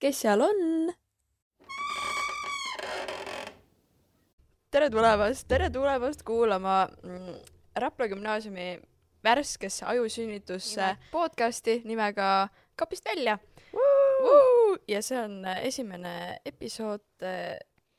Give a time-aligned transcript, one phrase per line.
[0.00, 0.92] kes seal on?
[4.72, 7.34] tere tulemast, tere tulemast kuulama mm,
[7.76, 8.68] Rapla gümnaasiumi
[9.24, 13.38] värskesse ajusünnitusse podcasti nimega Kapist välja.
[14.88, 16.14] ja see on äh, esimene
[16.48, 17.58] episood äh,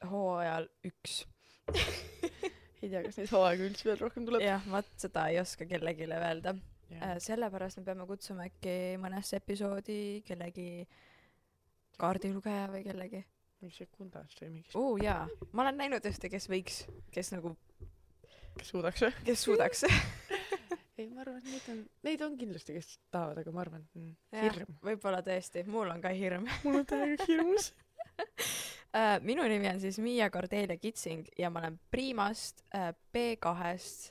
[0.10, 1.28] hooajal üks.
[2.82, 4.42] ei tea, kas neid hooaega üldse veel rohkem tuleb.
[4.42, 6.56] jah, vot seda ei oska kellelegi öelda.
[6.96, 10.88] jah, sellepärast me peame kutsuma äkki mõnesse episoodi kellegi
[12.00, 13.24] kaardilugeja või kellegi.
[13.62, 16.82] mingi sekundast või mingist oo jaa, ma olen näinud ühte, kes võiks,
[17.14, 17.54] kes nagu,
[18.58, 19.12] kes suudaks või?
[19.28, 19.86] kes suudaks
[20.98, 24.02] ei, ma arvan, et neid on, neid on kindlasti, kes tahavad, aga ma arvan, et
[24.02, 24.76] mm, hirm.
[24.82, 27.74] võib-olla tõesti, mul on ka hirm mul on täiega hirmus.
[28.92, 34.10] Äh, minu nimi on siis Miia Cordelia Kitsing ja ma olen Primast äh, B2-st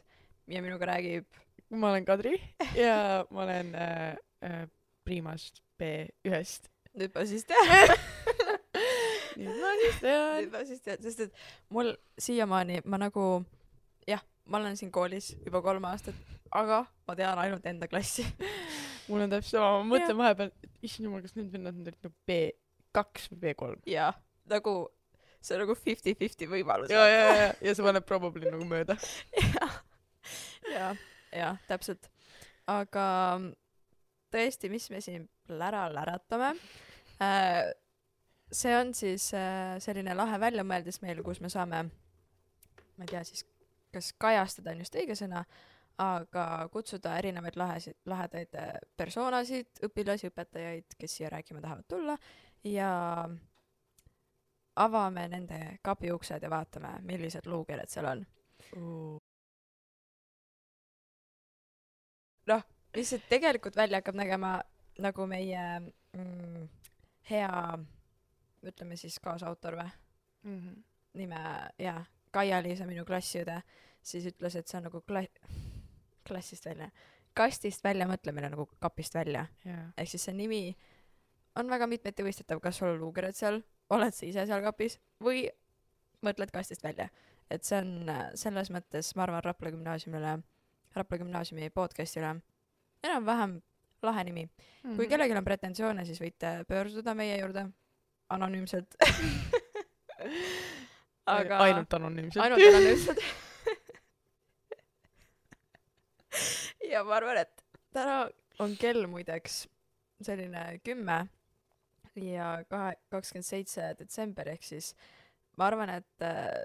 [0.49, 1.27] ja minuga räägib
[1.71, 2.41] ma olen Kadri
[2.75, 4.69] ja ma olen äh, äh,
[5.05, 6.71] Primast B1-st.
[6.99, 7.71] Nüüd ma siis tean
[9.41, 10.37] nüüd ma siis tean.
[10.41, 11.43] nüüd ma siis tean, sest et
[11.75, 13.27] mul siiamaani ma nagu
[14.09, 16.17] jah, ma olen siin koolis juba kolm aastat,
[16.51, 18.27] aga ma tean ainult enda klassi.
[19.11, 20.55] mul on täpselt sama, ma mõtlen vahepeal,
[20.87, 23.77] issand jumal, kas need vennad nüüd olid nagu B2 või B3.
[23.91, 24.11] ja
[24.51, 24.75] nagu
[25.41, 26.93] see on nagu fifty-fifty võimalus.
[26.93, 28.99] ja, ja, ja, ja see paneb probably nagu mööda.
[30.77, 30.93] ja,
[31.33, 32.11] ja täpselt.
[32.71, 33.07] aga
[34.31, 36.55] tõesti, mis me siin plära läratame.
[37.23, 37.73] Äh,
[38.53, 41.85] see on siis äh, selline lahe väljamõeldis meil, kus me saame,
[42.97, 43.45] ma ei tea siis,
[43.95, 45.45] kas kajastada on just õige sõna,
[46.01, 52.17] aga kutsuda erinevaid lahesid, lahedaid äh, persoonasid, õpilasi, õpetajaid, kes siia rääkima tahavad tulla.
[52.65, 52.91] Ja
[54.81, 58.27] avame nende kapi uksed ja vaatame, millised luukeeled seal on.
[62.51, 62.63] noh,
[62.97, 64.59] mis see tegelikult välja hakkab nägema
[64.99, 65.63] nagu meie
[66.17, 66.69] mm,
[67.31, 67.79] hea,
[68.67, 69.91] ütleme siis kaasautor või,
[70.45, 70.75] Mhm.
[71.15, 71.41] nime,
[71.79, 73.63] jaa, Kaia-Liisa, minu klassiõde,
[74.03, 75.27] siis ütles, et see on nagu kla-,
[76.27, 76.91] klassist välja,
[77.35, 79.47] kastist välja mõtlemine nagu kapist välja.
[79.65, 79.93] jaa.
[79.97, 80.77] ehk siis see nimi
[81.57, 85.49] on väga mitmeti mõistetav, kas sul on luukered seal, oled sa ise seal kapis või
[86.23, 87.09] mõtled kastist välja.
[87.51, 90.43] et see on selles mõttes, ma arvan, Rapla gümnaasiumile,
[90.95, 92.41] Rapla gümnaasiumi podcast'ile
[93.03, 93.61] enam-vähem
[94.07, 94.49] lahe nimi.
[94.85, 94.97] Mhm.
[94.97, 97.67] kui kellelgi on pretensioone, siis võite pöörduda meie juurde
[98.31, 98.97] anonüümselt
[101.37, 102.45] aga ainult anonüümselt.
[102.45, 103.21] ainult anonüümselt
[106.93, 108.17] ja ma arvan, et täna
[108.61, 109.65] on kell muideks
[110.25, 111.23] selline kümme
[112.21, 114.93] ja kahe, kakskümmend seitse detsember ehk siis
[115.57, 116.65] ma arvan, et äh,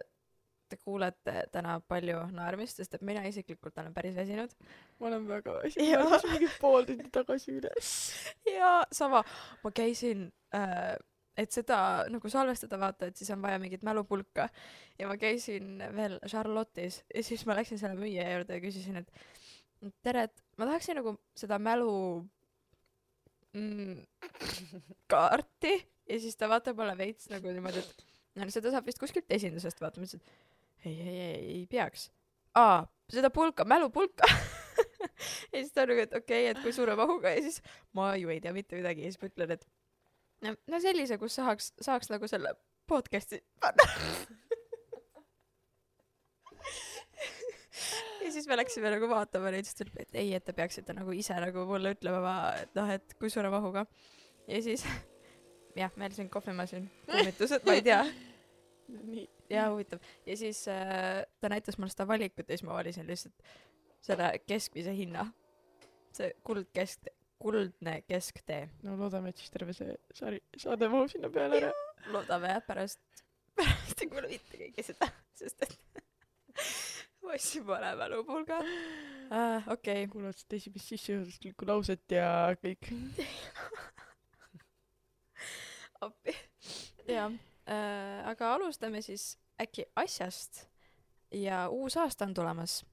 [0.70, 4.54] te kuulete täna palju naermist, sest et mina isiklikult olen päris väsinud.
[5.00, 5.64] Ma olen väga Jaa.
[5.64, 7.92] väsinud, ma elasin mingi pool tundi tagasi üles.
[8.50, 9.24] ja sama,
[9.64, 10.96] ma käisin äh,
[11.38, 11.78] et seda
[12.12, 14.48] nagu salvestada vaata, et siis on vaja mingit mälupulka.
[15.00, 19.12] Ja ma käisin veel Charlotte'is ja siis ma läksin selle müüja juurde ja küsisin, et
[19.86, 21.92] et tere, et ma tahaksin nagu seda mälu
[23.54, 24.00] mm,
[25.12, 25.76] kaarti.
[26.10, 28.04] Ja siis ta vaatab mulle veits nagu niimoodi, et
[28.40, 30.55] no seda saab vist kuskilt esindusest vaata, ma ütlesin, et
[30.86, 32.10] ei, ei, ei, ei peaks.
[32.56, 34.30] aa, seda pulka, mälupulka.
[35.54, 37.62] Ja siis ta on nagu, et okei okay,, et kui suure mahuga ja siis
[37.96, 39.06] ma ju ei tea mitte midagi.
[39.06, 39.64] Ja siis ma ütlen, et
[40.44, 42.52] no, no sellise, kus saaks, saaks nagu selle
[42.90, 43.88] podcast'i panna.
[48.26, 50.96] Ja siis me läksime nagu vaatama neid, siis ta ütleb, et ei, et te peaksite
[50.98, 53.84] nagu ise nagu mulle ütlema, et noh, et kui suure mahuga.
[54.50, 54.82] ja siis
[55.82, 58.00] jah, meil siin kohvimasin, kummitused, ma ei tea,
[58.88, 59.30] nii.
[59.50, 60.00] jaa, huvitav.
[60.26, 63.44] ja siis äh, ta näitas mulle seda valikut ja siis ma valisin lihtsalt
[64.06, 65.26] selle keskmise hinna.
[66.16, 67.10] see kuldkesk,
[67.40, 68.70] kuldne kesktee.
[68.84, 71.72] no loodame, et siis terve see sari, saade mahub sinna peale ära.
[72.14, 73.24] loodame jah, pärast,
[73.56, 75.76] pärast ei kuule mitte keegi seda, sest et
[77.24, 79.74] ma ostsin vale mälupulga uh,.
[79.74, 82.30] okei okay., kuulad seda esimest sissejuhatuslikku lauset ja
[82.62, 82.92] kõik.
[86.06, 86.34] appi.
[87.10, 87.34] jah
[87.66, 90.68] aga alustame siis äkki asjast
[91.32, 92.86] ja uus aasta on tulemas.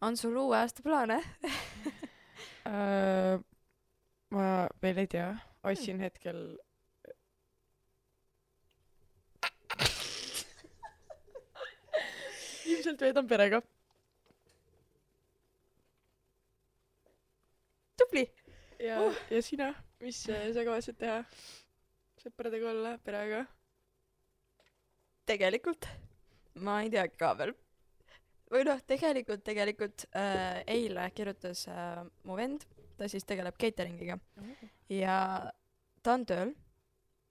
[0.00, 1.22] on sul uue aasta plaane?
[2.66, 3.40] äh,.
[4.30, 6.58] ma veel ei tea, ostsin hetkel.
[12.66, 13.62] ilmselt veedan perega.
[17.96, 18.32] tubli.
[18.78, 19.08] ja Uh.
[19.08, 21.24] uh., ja sina, mis äh, sa kavatsed teha?
[22.22, 23.46] sõpradega olla, perega?
[25.26, 25.88] Tegelikult
[26.62, 27.54] ma ei teagi ka veel.
[28.52, 34.18] või noh, tegelikult, tegelikult äh, eile kirjutas äh, mu vend, ta siis tegeleb catering'iga
[34.92, 35.16] ja
[36.02, 36.54] ta on tööl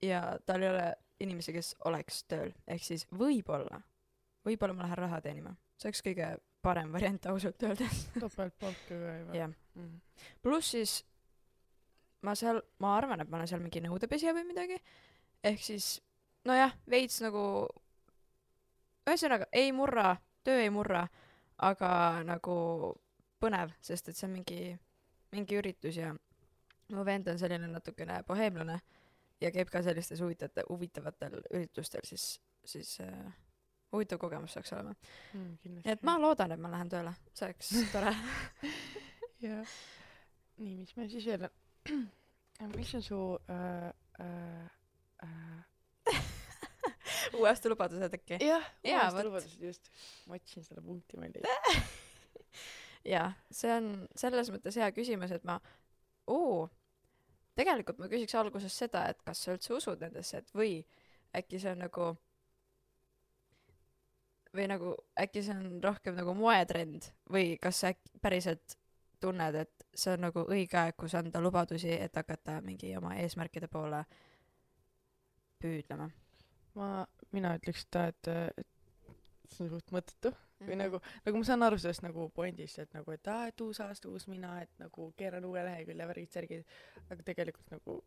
[0.04, 0.86] ja tal ei ole
[1.24, 3.80] inimesi, kes oleks tööl, ehk siis võib-olla,
[4.44, 6.30] võib-olla ma lähen raha teenima, see oleks kõige
[6.66, 8.06] parem variant ausalt öeldes.
[8.20, 10.00] topeltpalka ka ju või jah, mm.?
[10.44, 10.98] pluss siis
[12.26, 14.78] ma seal, ma arvan, et ma olen seal mingi nõudepesija või midagi,
[15.46, 15.94] ehk siis
[16.46, 17.42] nojah, veits nagu,
[19.06, 21.06] ühesõnaga ei murra, töö ei murra,
[21.66, 21.90] aga
[22.26, 22.56] nagu
[23.40, 24.60] põnev, sest et see on mingi,
[25.34, 26.12] mingi üritus ja
[26.92, 28.78] mu vend on selline natukene boheemlane
[29.40, 33.34] ja käib ka sellistes huvitavate, huvitavatel üritustel, siis, siis äh,
[33.92, 34.94] huvitav kogemus saaks olema.
[35.34, 38.14] Mm, et ma loodan, et ma lähen tööle, see oleks tore.
[39.44, 39.76] jah.
[40.56, 41.56] nii, mis meil siis veel on?
[42.76, 43.20] mis on su
[43.52, 43.90] äh,
[44.24, 44.66] äh,
[45.24, 45.64] äh,
[47.36, 48.40] uue aasta lubadused äkki?
[48.44, 49.90] jah, Jaa, aasta lubadused just.
[50.26, 51.88] ma otsisin seda punkti, ma ei leidnud.
[53.14, 55.58] jaa, see on selles mõttes hea küsimus, et ma,
[56.32, 56.66] oo,
[57.58, 60.80] tegelikult ma küsiks alguses seda, et kas sa üldse usud nendesse, et või
[61.36, 62.10] äkki see on nagu
[64.56, 68.78] või nagu äkki see on rohkem nagu moetrend või kas sa äkki päriselt
[69.20, 73.68] tunned, et see on nagu õige aeg, kus anda lubadusi, et hakata mingi oma eesmärkide
[73.72, 74.02] poole
[75.60, 76.08] püüdlema
[76.76, 76.90] ma,
[77.34, 78.32] mina ütleks seda, et,
[78.62, 80.66] et see on suht mõttetu mm.
[80.68, 83.80] või nagu, nagu ma saan aru sellest nagu pointist, et nagu, et aa, et uus
[83.84, 86.76] aasta, uus mina, et nagu keeran uue lehekülje, värgid-särgid,
[87.10, 88.00] aga tegelikult nagu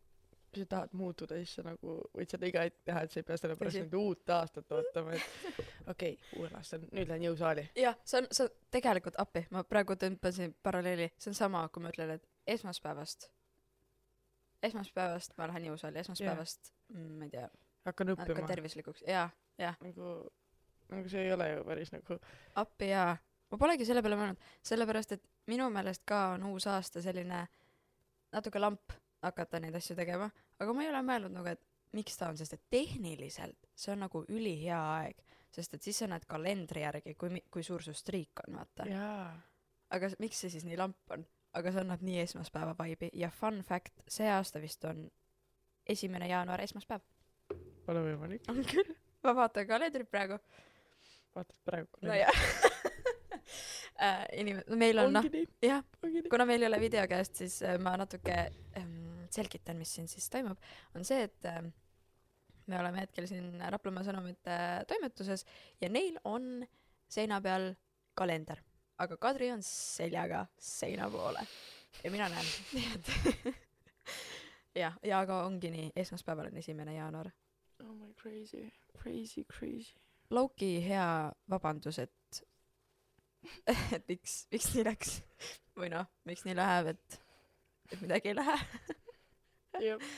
[0.50, 3.26] kui sa tahad muutuda, siis sa nagu võid seda iga hetk teha, et sa ei
[3.26, 3.82] pea sellepärast Tõsi.
[3.84, 5.58] nüüd uut aastat ootama, et
[5.92, 7.68] okei okay,, uuel aastal, nüüd lähen jõusaali.
[7.78, 11.84] jah, see on, see on tegelikult appi, ma praegu tõmbasin paralleeli, see on sama, kui
[11.84, 13.28] ma ütlen, et esmaspäevast,
[14.70, 17.46] esmaspäevast ma lähen jõusaali, esmaspäevast yeah., ma ei tea,
[17.86, 18.46] hakkan õppima.
[18.48, 19.28] tervislikuks, jaa,
[19.84, 20.12] nagu,
[20.92, 22.18] nagu see ei ole ju päris nagu,
[22.60, 23.16] appi jaa.
[23.50, 27.46] ma polegi selle peale mõelnud, sellepärast et minu meelest ka on uus aasta selline
[28.32, 30.30] natuke lamp hakata neid asju tegema,
[30.60, 31.64] aga ma ei ole mõelnud nagu, et
[31.96, 35.20] miks ta on, sest et tehniliselt see on nagu ülihea aeg,
[35.52, 38.86] sest et siis sa näed kalendri järgi, kui kui suur su striik on, vaata.
[39.90, 41.26] aga miks see siis nii lamp on?
[41.58, 45.08] aga see annab nii esmaspäeva vibe'i ja fun fact, see aasta vist on
[45.90, 47.02] esimene jaanuar esmaspäev.
[47.90, 48.46] Pole võimalik.
[48.52, 48.94] on küll.
[49.26, 50.38] ma vaatan kalendrit praegu.
[51.36, 52.00] vaatad praegu.
[52.06, 52.40] nojah
[54.06, 54.24] äh,.
[54.40, 55.28] inim-, meil on noh,
[55.64, 55.84] jah,
[56.30, 58.38] kuna meil ei ole videokäest, siis äh, ma natuke
[58.78, 60.58] ähm, selgitan, mis siin siis toimub,
[60.96, 61.72] on see, et ähm,
[62.70, 64.56] me oleme hetkel siin Raplamaa Sõnumite
[64.90, 65.44] toimetuses
[65.82, 66.60] ja neil on
[67.10, 67.72] seina peal
[68.18, 68.62] kalender,
[69.02, 71.42] aga Kadri on seljaga seina poole
[72.04, 73.12] ja mina näen, nii et
[74.82, 77.30] jah, ja aga ongi nii, esmaspäeval on esimene jaanuar.
[77.80, 78.72] Oh my crazy,
[79.02, 79.94] crazy, crazy.
[80.30, 82.44] Loki hea vabandus, et
[83.94, 85.16] et miks, miks nii läks
[85.78, 87.20] või noh, miks nii läheb, et
[87.90, 88.56] et midagi ei lähe.
[89.88, 90.10] jah,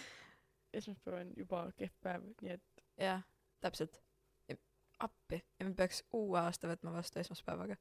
[0.74, 3.22] esmaspäev on juba kehv päev, nii et jah,
[3.64, 4.00] täpselt.
[5.02, 7.76] appi ja me peaks uue aasta võtma vastu esmaspäevaga.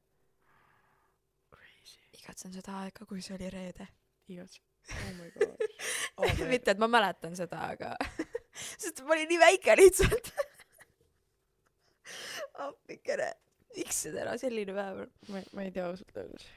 [1.54, 3.88] crazy, igatsen seda aega, kui see oli reede.
[4.28, 4.64] igatsen.
[4.96, 6.46] oh my god.
[6.48, 7.96] mitte, et ma mäletan seda, aga
[8.76, 10.32] sest ma olin nii väike lihtsalt.
[12.66, 13.28] appikene,
[13.76, 15.14] miks see täna selline päev on?
[15.28, 16.48] ma ei, ma ei tea ausalt öeldes.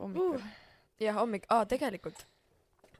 [0.00, 0.48] hommikul Uh.
[1.00, 2.26] jah, hommik, aa tegelikult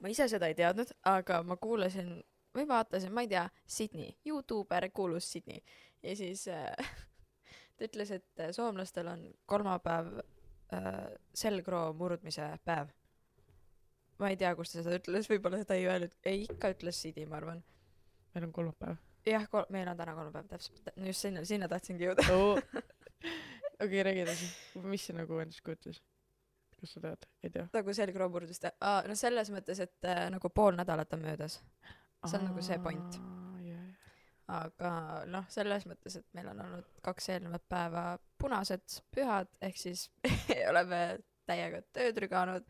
[0.01, 2.17] ma ise seda ei teadnud, aga ma kuulasin
[2.55, 5.61] või vaatasin, ma ei tea, Sydney, Youtuber, kuulus Sydney
[6.03, 6.93] ja siis äh,
[7.77, 10.13] ta ütles, et äh, soomlastel on kolmapäev
[10.73, 12.93] äh, selgroo murdmise päev.
[14.17, 17.27] ma ei tea, kust ta seda ütles, võib-olla ta ei öelnud, ei ikka ütles Sydney,
[17.29, 17.63] ma arvan.
[18.35, 18.99] Meil on kolmapäev.
[19.25, 22.27] jah, kol-, meil on täna kolmapäev, täpselt, just sinna, sinna tahtsingi jõuda.
[23.83, 24.51] okei, räägi edasi.
[24.83, 26.01] mis see nagu endast kujutas?
[26.77, 27.25] kas sa tead?
[27.43, 27.67] ei tea.
[27.73, 31.61] nagu selgroo murdmist, aa, no selles mõttes, et äh, nagu pool nädalat on möödas
[32.25, 33.17] See on nagu see point.
[34.47, 34.89] aga
[35.27, 38.03] noh, selles mõttes, et meil on olnud kaks eelnevat päeva
[38.39, 40.05] punased pühad, ehk siis
[40.71, 41.01] oleme
[41.47, 42.63] täiega tööd rüganud,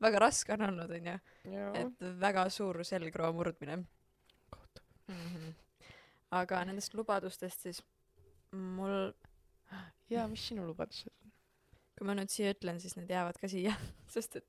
[0.00, 1.16] väga raske on olnud, onju,
[1.82, 3.76] et väga suur selgroo murdmine
[4.48, 4.84] kohtab.
[5.12, 5.26] mm.
[5.26, 5.52] -hmm.
[6.34, 7.80] Aga nendest lubadustest siis
[8.52, 9.12] mul,
[10.14, 11.32] jaa, mis sinu lubadused on?
[11.98, 13.74] kui ma nüüd siia ütlen, siis need jäävad ka siia,
[14.14, 14.48] sest et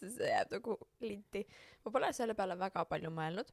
[0.00, 1.44] see jääb nagu linti.
[1.84, 3.52] ma pole selle peale väga palju mõelnud.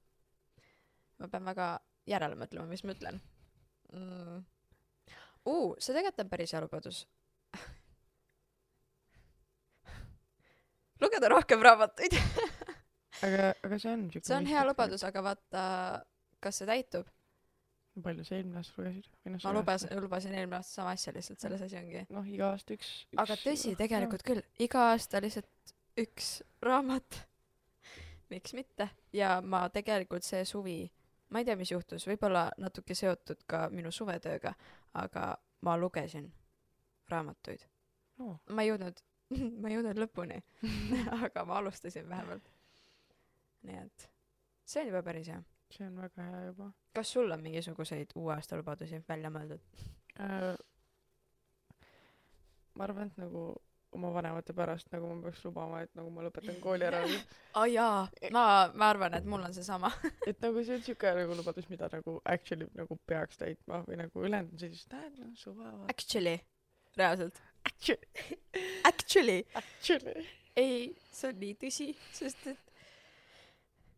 [1.21, 1.67] ma pean väga
[2.09, 3.21] järele mõtlema, mis ma ütlen
[3.93, 4.41] mm..
[5.41, 6.97] Uh, see tegelikult on päris hea lubadus.
[11.01, 12.13] lugeda rohkem raamatuid.
[13.25, 15.63] aga, aga see on siuke see on hea lubadus, aga vaata,
[16.43, 17.09] kas see täitub.
[18.03, 19.09] palju sa eelmine aasta lugesid?
[19.25, 22.05] noh, ma lubasin, lubasin eelmine aasta sama asja lihtsalt, selles asi ongi.
[22.09, 23.19] noh, iga aasta üks, üks.
[23.25, 26.31] aga tõsi, tegelikult küll, iga aasta lihtsalt üks
[26.63, 27.21] raamat.
[28.31, 28.89] miks mitte?
[29.13, 30.79] ja ma tegelikult see suvi
[31.31, 34.53] ma ei tea, mis juhtus, võib-olla natuke seotud ka minu suvetööga,
[34.99, 35.25] aga
[35.65, 36.27] ma lugesin
[37.11, 37.63] raamatuid.
[38.21, 38.35] Oo.
[38.53, 38.99] ma ei jõudnud,
[39.61, 40.41] ma ei jõudnud lõpuni,
[41.23, 42.51] aga ma alustasin vähemalt.
[43.67, 44.07] nii et
[44.65, 45.41] see on juba päris hea.
[45.75, 49.83] See on väga hea juba kas sul on mingisuguseid uue aasta lubadusi välja mõeldud?
[50.19, 50.55] äh,.
[52.75, 53.43] ma arvan, et nagu
[53.91, 57.01] oma vanemate pärast nagu ma peaks lubama, et nagu ma lõpetan kooli ära.
[57.59, 59.91] aa jaa, ma, ma arvan, et mul on seesama.
[60.29, 64.23] et nagu see on siuke nagu lubadus, mida nagu actually nagu peaks täitma või nagu
[64.23, 65.73] ülejäänud on sellised, näed noh, suva.
[65.91, 66.37] Actually,
[66.97, 67.43] reaalselt.
[67.67, 68.31] Actually,
[68.91, 70.25] Actually, actually.
[70.57, 72.71] ei, see on nii tõsi, sest et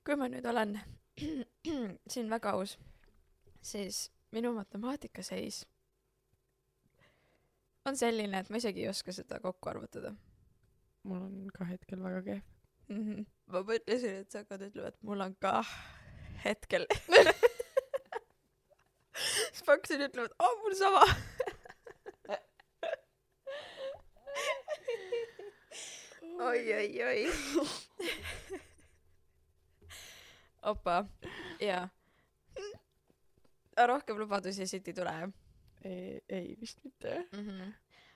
[0.03, 0.75] kui ma nüüd olen
[2.11, 2.77] siin väga aus,
[3.61, 5.65] siis minu matemaatikaseis
[7.85, 10.15] on selline, et ma isegi ei oska seda kokku arvutada
[11.03, 12.41] mul on ka hetkel väga kehv.
[12.89, 13.05] mm.
[13.05, 13.25] -hmm.
[13.45, 15.65] ma mõtlesin, et sa hakkad ütlema, et mul on ka
[16.45, 16.85] hetkel.
[19.51, 21.03] siis ma hakkasin ütlema, et aa, mul sama.
[26.49, 27.21] oi, oi, oi.
[30.63, 31.05] opa,
[31.61, 31.87] jaa.
[33.87, 35.31] rohkem lubadusi siit ei tule, jah
[35.83, 37.47] ei, ei vist mitte mm.
[37.47, 37.73] -hmm.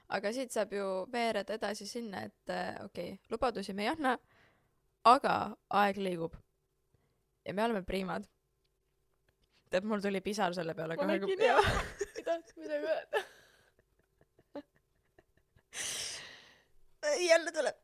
[0.10, 4.18] aga siit saab ju veereda edasi sinna, et äh, okei okay,, lubadusi me ei anna,
[5.04, 6.36] aga aeg liigub.
[7.46, 8.28] ja me oleme priimad.
[9.70, 11.74] tead, mul tuli pisar selle peale ma kohe, nägin jah,
[12.18, 13.24] ei tahtnud midagi öelda.
[17.28, 17.76] jälle tuleb.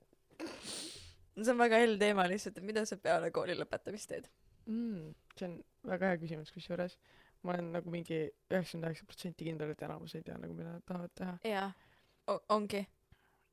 [1.43, 4.31] see on väga hell teema lihtsalt, et mida sa peale kooli lõpetamist teed.
[4.65, 5.13] mm,.
[5.37, 6.97] see on väga hea küsimus, kusjuures
[7.43, 8.19] ma olen nagu mingi
[8.51, 11.33] üheksakümmend üheksa protsenti kindel, et enamus ei tea nagu, mida nad tahavad teha.
[11.47, 11.65] jaa,
[12.55, 12.83] ongi,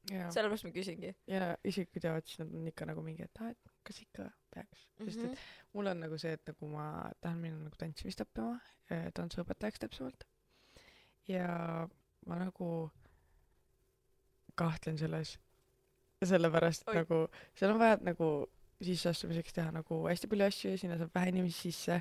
[0.06, 3.50] sellepärast ma küsingi ja isegi kui teavad, siis nad on ikka nagu mingi, et aa,
[3.54, 5.32] et kas ikka peaks, sest mm.
[5.32, 6.86] et mul on nagu see, et nagu ma
[7.22, 8.60] tahan minna nagu tantsimist õppima,
[9.18, 10.26] tantsuõpetajaks täpsemalt.
[11.30, 11.50] ja
[12.26, 12.70] ma nagu
[14.60, 15.38] kahtlen selles,
[16.24, 16.88] sellepärast.
[16.88, 17.00] Oi.
[17.00, 17.20] nagu
[17.56, 18.30] seal on vaja nagu
[18.80, 22.00] sisseastumiseks teha nagu hästi palju asju ja sinna saab vähe inimesi sisse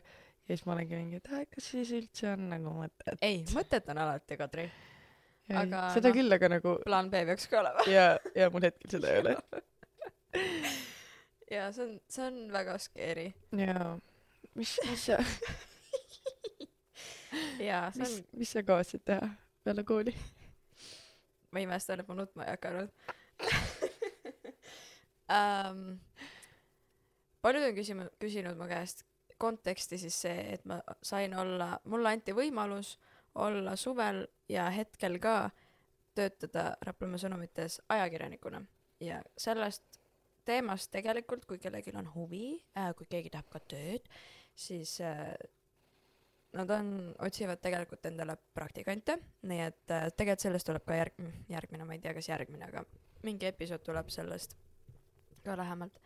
[0.49, 3.19] ja siis ma olengi mingi, et aa, kas siis üldse on nagu mõtet.
[3.25, 4.65] ei, mõtet on alati, Kadri.
[5.61, 6.17] aga seda noh.
[6.17, 7.85] küll, aga nagu plaan B peaks ka olema.
[7.91, 8.05] ja,
[8.37, 9.35] ja mul hetkel seda ei ole.
[11.53, 13.27] jaa, see on, see on väga scary.
[13.61, 13.91] jaa.
[14.57, 15.19] mis, mis sa,
[17.69, 19.29] jaa, see on,, mis sa kavatsed teha
[19.67, 20.15] peale kooli?
[21.53, 22.89] ma imestan, et ma nutma ei hakanud
[25.37, 25.85] um,.
[27.41, 29.05] Paljud on küsinud, küsinud mu käest
[29.39, 32.97] konteksti siis see, et ma sain olla, mulle anti võimalus
[33.39, 35.49] olla suvel ja hetkel ka
[36.17, 38.61] töötada Raplamaa Sõnumites ajakirjanikuna
[38.99, 39.99] ja sellest
[40.45, 44.07] teemast tegelikult, kui kellelgi on huvi äh,, kui keegi tahab ka tööd,
[44.55, 45.31] siis äh,
[46.57, 51.85] nad on, otsivad tegelikult endale praktikante, nii et äh, tegelikult sellest tuleb ka järg-, järgmine,
[51.85, 52.83] ma ei tea, kas järgmine, aga
[53.23, 54.57] mingi episood tuleb sellest
[55.45, 56.01] ka lähemalt.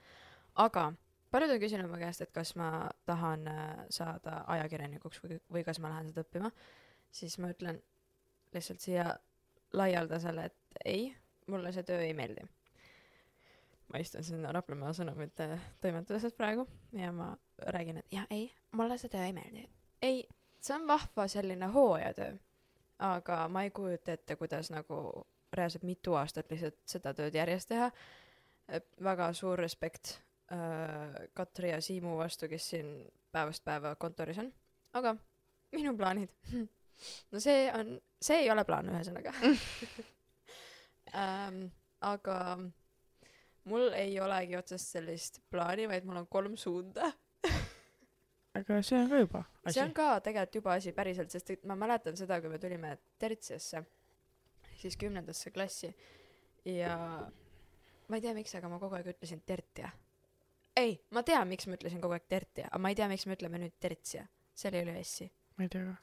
[0.62, 0.92] aga
[1.34, 2.70] paljud on küsinud mu käest, et kas ma
[3.10, 6.52] tahan äh, saada ajakirjanikuks või, või kas ma lähen seda õppima,
[7.12, 7.82] siis ma ütlen
[8.54, 9.08] lihtsalt siia
[9.74, 11.08] laialdasele, et ei,
[11.50, 12.46] mulle see töö ei meeldi.
[13.94, 15.48] ma istun siin Raplamaa Sõnumite
[15.82, 17.34] toimetuses praegu ja ma
[17.75, 19.68] räägin, et jah, ei, mulle see töö ei meeldi
[20.04, 20.28] ei,
[20.62, 22.36] see on vahva selline hooajatöö,
[23.00, 27.92] aga ma ei kujuta ette, kuidas nagu reaalselt mitu aastat lihtsalt seda tööd järjest teha.
[29.04, 30.33] väga suur respekt äh,
[31.33, 32.89] Katri ja Siimu vastu, kes siin
[33.31, 34.51] päevast päeva kontoris on,
[34.93, 35.15] aga
[35.73, 36.33] minu plaanid,
[37.31, 39.33] no see on, see ei ole plaan, ühesõnaga
[41.23, 41.65] ähm,.
[42.03, 42.38] aga
[43.71, 47.07] mul ei olegi otsest sellist plaani, vaid mul on kolm suunda
[48.59, 49.93] aga see on ka juba asi see on.
[49.95, 53.81] ka tegelikult juba asi päriselt, sest et ma mäletan seda, kui me tulime tertsiasse,
[54.81, 55.93] siis kümnendasse klassi
[56.67, 56.97] ja
[58.07, 59.89] ma ei tea, miks, aga ma kogu aeg ütlesin tertia.
[60.80, 63.38] ei, ma tean, miks ma ütlesin kogu aeg tertia, aga ma ei tea, miks me
[63.38, 64.25] ütleme nüüd tertsia.
[64.53, 65.30] seal ei ole s-i.
[65.58, 65.96] ma ei tea ka.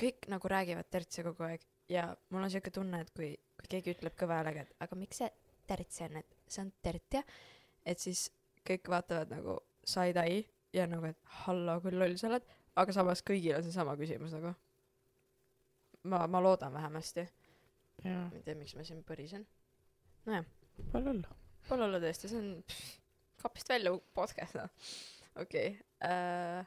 [0.00, 3.94] kõik nagu räägivad tertsia kogu aeg ja mul on siuke tunne, et kui, kui keegi
[3.96, 5.30] ütleb kõva häälega, et aga miks see
[5.70, 7.22] tertsia on, et see on tertia,
[7.86, 8.28] et siis
[8.66, 10.44] kõik vaatavad nagu side-eye
[10.76, 12.46] ja nagu, et hallo, kui loll sa oled,
[12.78, 14.54] aga samas kõigil on seesama küsimus nagu.
[16.02, 17.26] ma, ma loodan vähemasti.
[18.04, 19.46] ma ei tea, miks ma siin põrisen.
[20.26, 20.46] nojah,
[20.92, 21.36] pole hullu.
[21.68, 22.99] pole hullu tõesti, see on pff,
[23.42, 24.70] kapist välja podcast noh.
[25.40, 26.66] okei okay, äh,,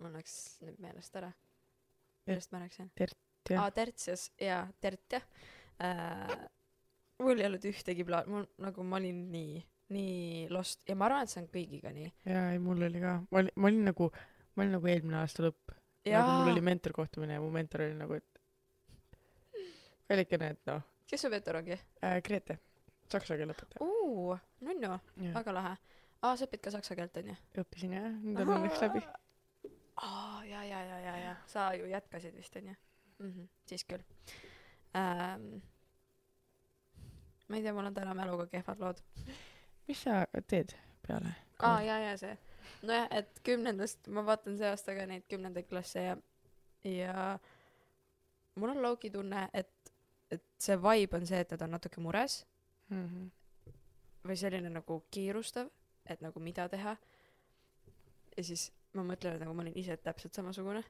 [0.00, 1.32] mul läks nüüd meelest ära.
[2.28, 2.92] millest ma rääkisin?
[2.96, 3.60] Tertja.
[3.62, 5.20] aa, tertsias, jaa, tertja
[5.82, 6.36] äh,.
[7.20, 9.60] mul ei olnud ühtegi plaan, mul nagu ma olin nii,
[9.96, 12.12] nii lost ja ma arvan, et see on kõigiga nii.
[12.24, 14.10] jaa, ei mul oli ka, ma olin, ma olin nagu,
[14.54, 15.76] ma olin nagu eelmine aasta lõpp
[16.08, 18.40] nagu mul oli mentor kohtumine ja mu mentor oli nagu et
[20.10, 22.58] väikene et noh kes su mentor ongi äh, Grete
[23.12, 23.86] saksa keele õpetaja.
[23.86, 24.98] Uh, nunnu.
[25.34, 25.74] Väga lahe.
[26.20, 28.08] Aa sa õpid ka saksa keelt onju õppisin jah.
[28.12, 29.02] Nüüd on õnneks läbi.
[30.04, 32.74] Aa ja ja ja ja ja sa ju jätkasid vist onju
[33.18, 33.48] mm -hmm.
[33.66, 34.04] siis küll.
[34.96, 35.62] Ähm,
[37.48, 39.02] ma ei tea mul on täna mäluga kehvad lood.
[39.88, 40.76] Mis sa teed
[41.06, 41.34] peale?
[41.58, 42.38] Aa ja ja see.
[42.82, 46.16] Nojah et kümnendast ma vaatan see aasta ka neid kümnendaid klasse ja
[46.84, 47.38] ja
[48.54, 49.92] mul on low-key tunne et
[50.30, 52.46] et see vibe on see et nad on natuke mures
[52.90, 53.74] mm -hmm.
[54.28, 55.70] või selline nagu kiirustav
[56.10, 56.96] et nagu mida teha.
[58.36, 60.82] Ja siis ma mõtlen et nagu ma olin ise täpselt samasugune.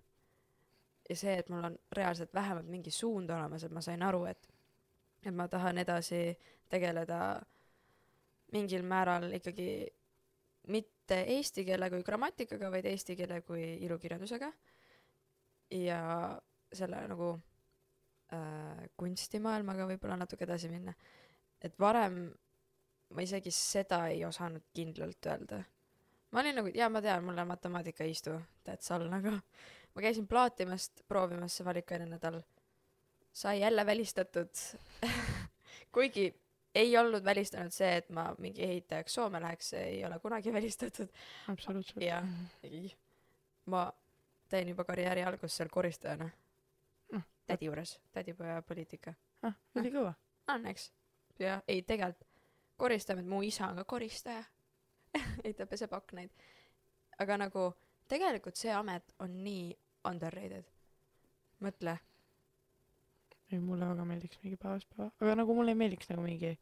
[1.09, 4.49] Ja see et mul on reaalselt vähemalt mingi suund olemas et ma sain aru et
[5.27, 6.37] et ma tahan edasi
[6.69, 7.41] tegeleda
[8.53, 9.87] mingil määral ikkagi
[10.69, 14.53] mitte eesti keele kui grammatikaga vaid eesti keele kui ilukirjandusega.
[15.71, 16.01] Ja
[16.73, 17.33] selle nagu
[18.33, 20.95] äh, kunstimaailmaga võib-olla natuke edasi minna
[21.65, 22.23] et varem
[23.15, 25.63] ma isegi seda ei osanud kindlalt öelda.
[26.31, 29.33] Ma olin nagu jaa ma tean mulle matemaatika ei istu that's all aga
[29.95, 32.41] ma käisin plaatimas proovimas see valikuaine nädal.
[33.33, 34.51] Sai jälle välistatud.
[35.95, 36.33] Kuigi
[36.75, 41.09] ei olnud välistanud see et ma mingi ehitajaks Soome läheks see ei ole kunagi välistatud.
[41.49, 42.03] Absoluutselt.
[42.05, 42.29] Jah.
[42.63, 42.95] ei.
[43.67, 43.91] Ma
[44.49, 46.31] teen juba karjääri algust seal koristajana.
[47.13, 47.23] Mm.
[47.47, 49.15] tädi juures tädipoja poliitika.
[49.43, 50.15] Ah ülikõva
[50.55, 50.91] on eks
[51.45, 52.31] ja ei tegelikult
[52.81, 54.45] koristame mu isa on ka koristaja.
[55.45, 56.31] Ei ta peseb aknaid.
[57.21, 57.67] Aga nagu
[58.09, 59.75] tegelikult see amet on nii
[60.09, 60.71] underrated.
[61.61, 61.99] Mõtle.
[63.51, 65.11] Ei mulle väga meeldiks mingi päevast päeva.
[65.21, 66.55] Aga nagu mulle ei meeldiks nagu mingi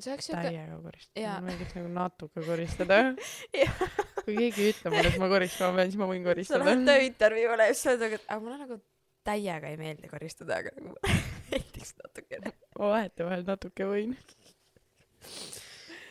[0.00, 1.20] see oleks siuke täiega koristada.
[1.20, 1.36] Jaa.
[1.36, 3.00] mulle meeldiks nagu natuke koristada.
[3.60, 3.82] Jah.
[4.24, 6.64] kui keegi ütleb mulle et ma koristama pean siis ma võin sa koristada.
[6.64, 8.80] lähed tööintervjuule ja siis sa oled nagu et aga mulle nagu
[9.28, 10.96] täiega ei meeldi koristada aga nagu
[11.52, 14.16] meeldiks natukene ma vahetevahel natuke võin.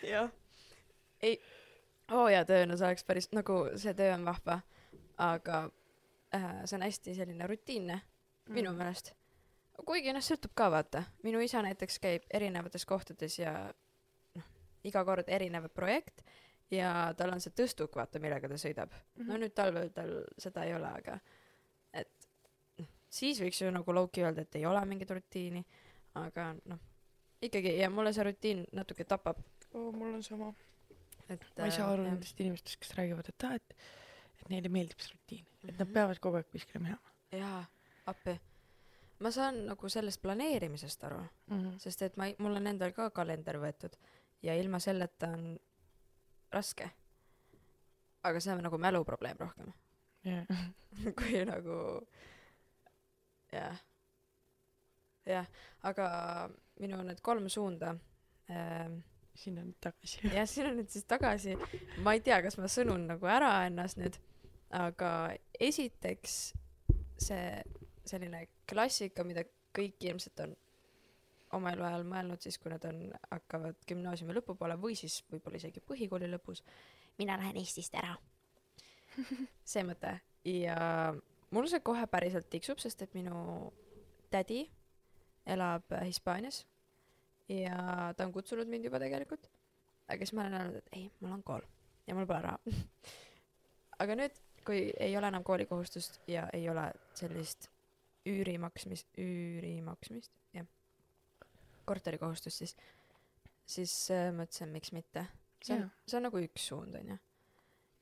[0.06, 0.30] Jah.
[1.22, 1.40] Ei
[2.12, 4.60] hooajatööna see oleks päris nagu see töö on vahva
[5.18, 5.64] aga
[6.36, 8.02] äh, see on hästi selline rutiinne
[8.50, 8.78] minu Mm.
[8.78, 9.14] meelest.
[9.86, 11.04] Kuigi noh sõltub ka vaata.
[11.24, 13.54] Minu isa näiteks käib erinevates kohtades ja
[14.36, 14.46] noh
[14.84, 16.22] iga kord erinev projekt
[16.72, 18.94] ja tal on see tõstuk vaata millega ta sõidab.
[19.18, 19.28] Mhm.
[19.28, 21.20] no nüüd talvel tal seda ei ole aga
[21.94, 22.30] et
[22.78, 25.66] noh siis võiks ju nagu low-key öelda et ei ole mingit rutiini
[26.16, 26.80] aga noh
[27.46, 29.38] ikkagi ja mulle see rutiin natuke tapab
[29.74, 30.54] oo mul on sama
[31.30, 32.12] et ma ei saa äh, aru jah.
[32.14, 33.76] nendest inimestest kes räägivad et aa et
[34.42, 35.94] et neile meeldib see rutiin et nad Mhm.
[35.94, 37.64] peavad kogu aeg kuskile minema jaa
[38.06, 38.36] appi
[39.20, 41.80] ma saan nagu sellest planeerimisest aru mm.
[41.80, 43.96] sest et ma mul on endal ka kalender võetud
[44.44, 45.58] ja ilma selleta on
[46.54, 46.90] raske
[48.24, 49.74] aga see on nagu mäluprobleem rohkem
[50.26, 50.46] yeah.
[51.20, 51.78] kui nagu
[53.52, 53.80] jah
[55.26, 55.48] jah
[55.88, 56.08] aga
[56.82, 57.96] minu need kolm suunda
[58.50, 59.00] ähm,
[59.36, 60.22] sinna nüüd tagasi.
[60.38, 61.56] jah siin on nüüd siis tagasi.
[62.04, 64.18] Ma ei tea kas ma sõnun nagu ära ennast nüüd
[64.76, 65.10] aga
[65.62, 66.38] esiteks
[67.22, 67.50] see
[68.06, 70.56] selline klassika mida kõik ilmselt on
[71.56, 76.30] oma eluajal mõelnud siis kui nad on hakkavad gümnaasiumi lõpupoole või siis võib-olla isegi põhikooli
[76.32, 76.64] lõpus
[77.20, 78.16] mina lähen Eestist ära.
[79.72, 80.18] See mõte.
[80.46, 81.14] Ja
[81.56, 83.72] mul see kohe päriselt tiksub sest et minu
[84.34, 84.66] tädi
[85.46, 86.66] elab äh, Hispaanias.
[87.50, 89.50] Ja ta on kutsunud mind juba tegelikult.
[90.10, 91.66] Aga siis ma olen öelnud et ei mul on kool.
[92.08, 92.60] Ja mul pole raha.
[94.02, 97.70] Aga nüüd kui ei ole enam koolikohustust ja ei ole sellist
[98.26, 100.66] üüri maksmist üüri maksmist jah
[101.86, 102.76] korterikohustust siis
[103.66, 105.28] siis äh, mõtlesin miks mitte.
[105.66, 107.18] See on see on nagu üks suund onju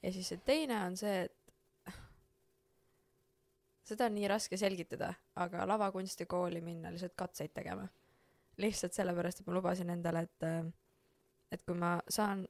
[0.03, 1.35] ja siis see teine on see et
[3.83, 7.87] seda on nii raske selgitada aga lavakunstikooli minna lihtsalt katseid tegema.
[8.57, 10.47] Lihtsalt sellepärast et ma lubasin endale et
[11.53, 12.47] et kui ma saan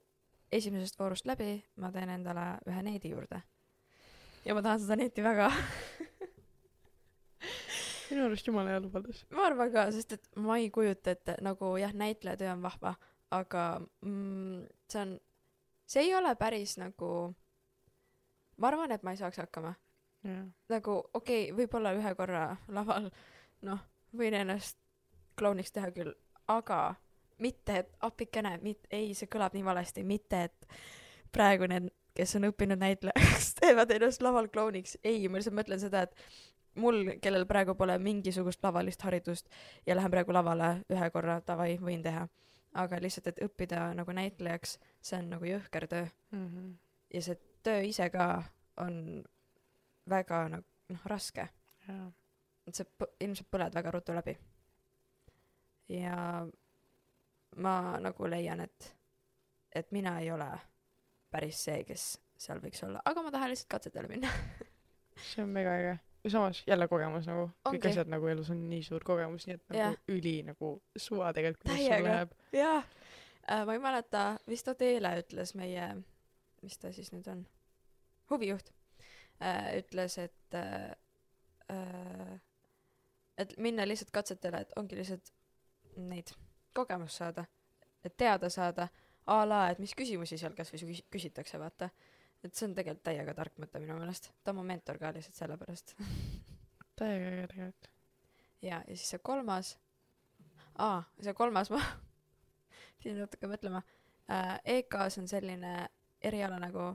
[0.52, 3.42] esimesest voorust läbi ma teen endale ühe needi juurde.
[4.46, 5.50] Ja ma tahan seda neeti väga.
[8.10, 9.24] Minu arust jumala hea lubadus.
[9.32, 12.94] Ma arvan ka sest et ma ei kujuta ette nagu jah näitlejatöö on vahva
[13.34, 15.14] aga mm, see on
[15.86, 17.10] see ei ole päris nagu
[18.58, 19.74] ma arvan et ma ei saaks hakkama
[20.70, 23.10] nagu okei okay, võib-olla ühe korra laval
[23.62, 23.80] noh
[24.18, 24.78] võin ennast
[25.36, 26.14] klouniks teha küll
[26.48, 26.96] aga
[27.40, 30.68] mitte et appikene mit- ei see kõlab nii valesti mitte et
[31.32, 34.98] praegu need kes on õppinud näitlejaks teevad ennast laval klouniks.
[35.04, 36.16] Ei ma lihtsalt mõtlen seda et
[36.80, 39.50] mul kellel praegu pole mingisugust lavalist haridust
[39.88, 42.28] ja lähen praegu lavale ühe korra davai võin teha.
[42.74, 46.08] Aga lihtsalt et õppida nagu näitlejaks see on nagu jõhker töö.
[46.32, 46.74] Mm -hmm.
[47.14, 48.44] ja see töö ise ka
[48.78, 49.24] on
[50.10, 51.48] väga nagu noh raske.
[52.68, 52.86] Et sa
[53.20, 54.36] ilmselt põled väga ruttu läbi.
[55.92, 56.46] Ja
[57.56, 58.96] ma nagu leian et
[59.76, 60.48] et mina ei ole
[61.32, 62.06] päris see kes
[62.38, 63.02] seal võiks olla.
[63.06, 64.30] Aga ma tahan lihtsalt katsetele minna.
[65.30, 65.94] See on mega äge.
[66.30, 67.90] Samas jälle kogemus nagu kõik Ongi.
[67.90, 69.98] asjad nagu elus on nii suur kogemus nii et nagu Jah.
[70.14, 72.38] üli nagu suva tegelikult kuidas sul läheb.
[72.56, 75.90] Jaa äh, ma ei mäleta vist Adele ütles meie
[76.64, 77.44] mis ta siis nüüd on?
[78.32, 78.72] Huvijuht
[79.44, 80.92] äh, ütles et äh,
[81.72, 82.40] äh,
[83.38, 85.34] et minna lihtsalt katsetele et ongi lihtsalt
[85.98, 86.34] neid
[86.74, 87.46] kogemust saada
[88.04, 88.88] et teada saada
[89.26, 91.90] a la et mis küsimusi seal kasvõi küsitakse vaata.
[92.44, 94.34] Et see on tegelikult täiega tark mõte minu meelest.
[94.44, 95.94] Ta on mu mentor ka lihtsalt sellepärast.
[97.00, 97.90] Täiega äge tegelikult.
[98.62, 99.78] Ja ja siis see kolmas
[100.80, 101.80] aa see kolmas ma
[103.00, 103.84] pidin natuke mõtlema.
[104.32, 105.88] Äh, EKA-s on selline
[106.24, 106.94] eriala nagu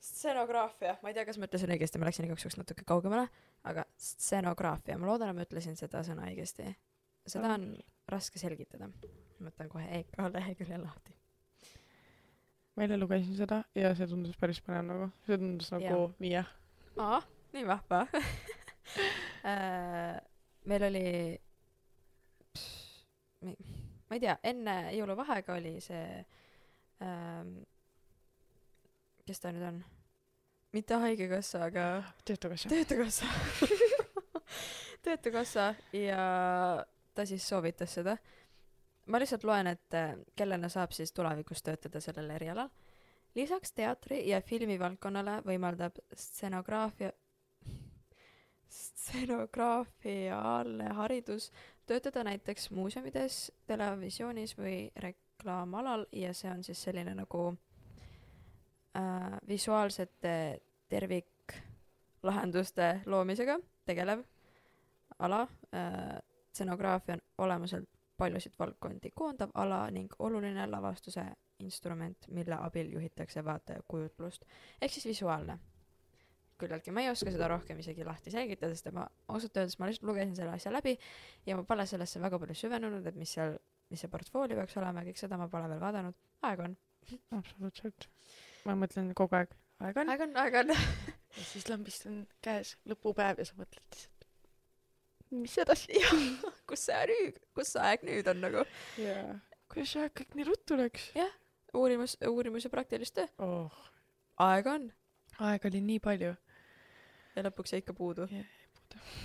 [0.00, 3.28] stseenograafia ma ei tea kas ma ütlesin õigesti ma läksin igaks juhuks natuke kaugemale
[3.68, 6.68] aga stseenograafia ma loodan et ma ütlesin seda sõna õigesti.
[7.28, 7.74] Seda on
[8.10, 8.88] raske selgitada.
[9.40, 11.12] Ma võtan kohe EKA lehekülje lahti.
[12.74, 15.10] Ma eile lugesin seda ja see tundus päris põnev nagu.
[15.26, 16.08] See tundus nagu Jaa.
[16.22, 16.44] Miia
[17.00, 17.20] aa
[17.54, 18.06] nii vahva.
[19.40, 20.16] Äh,
[20.68, 21.02] meil oli
[23.40, 23.52] ma
[24.10, 26.18] ma ei tea enne jõuluvaheaega oli see
[27.06, 27.52] ähm,
[29.30, 29.76] kes ta nüüd on?
[30.74, 31.86] Mitte haigekassa aga
[32.26, 32.68] töötukassa.
[32.68, 33.26] töötukassa.
[35.06, 36.24] Töötukassa ja
[37.14, 38.16] ta siis soovitas seda.
[39.06, 40.02] Ma lihtsalt loen ette
[40.36, 42.68] kellena saab siis tulevikus töötada sellel erialal.
[43.38, 47.12] Lisaks teatri ja filmivaldkonnale võimaldab stseenograafia
[48.70, 51.52] stsenograafiaalne haridus
[51.86, 57.54] töötada näiteks muuseumides televisioonis või reklaamalal ja see on siis selline nagu
[58.96, 59.02] äh,
[59.48, 64.22] visuaalsete terviklahenduste loomisega tegelev
[65.18, 65.48] ala äh,
[66.50, 67.88] stseenograafia on olemuselt
[68.20, 71.24] paljusid valdkondi koondav ala ning oluline lavastuse
[71.60, 74.44] instrument, mille abil juhitakse vaataja kujutlust.
[74.80, 75.58] ehk siis visuaalne.
[76.60, 80.10] küllaltki ma ei oska seda rohkem isegi lahti selgitada, sest ma ausalt öeldes ma lihtsalt
[80.10, 80.98] lugesin selle asja läbi
[81.46, 83.56] ja ma pole sellesse väga palju süvenenud, et mis seal,
[83.88, 86.20] mis see portfoolio peaks olema ja kõik seda ma pole veel vaadanud.
[86.50, 86.76] aeg on.
[87.38, 88.10] absoluutselt
[88.66, 89.52] ma mõtlen kogu aeg.
[89.80, 90.12] Aeg on?
[90.12, 90.74] Aeg on, aeg on.
[91.38, 94.20] ja siis lambist on käes lõpupäev ja sa mõtled lihtsalt
[95.30, 96.00] mis edasi?
[96.68, 98.64] Kus see nüüd, kus see aeg nüüd on nagu?
[98.98, 99.38] jaa.
[99.70, 101.10] Kuidas see aeg kõik nii ruttu läks?
[101.78, 103.28] Uurimus, uurimus ja praktilist töö.
[103.38, 103.82] oh.
[104.42, 104.88] Aega on.
[105.46, 106.32] Aega oli nii palju.
[107.36, 108.26] Ja lõpuks jäi ikka puudu.
[108.32, 108.48] Jah,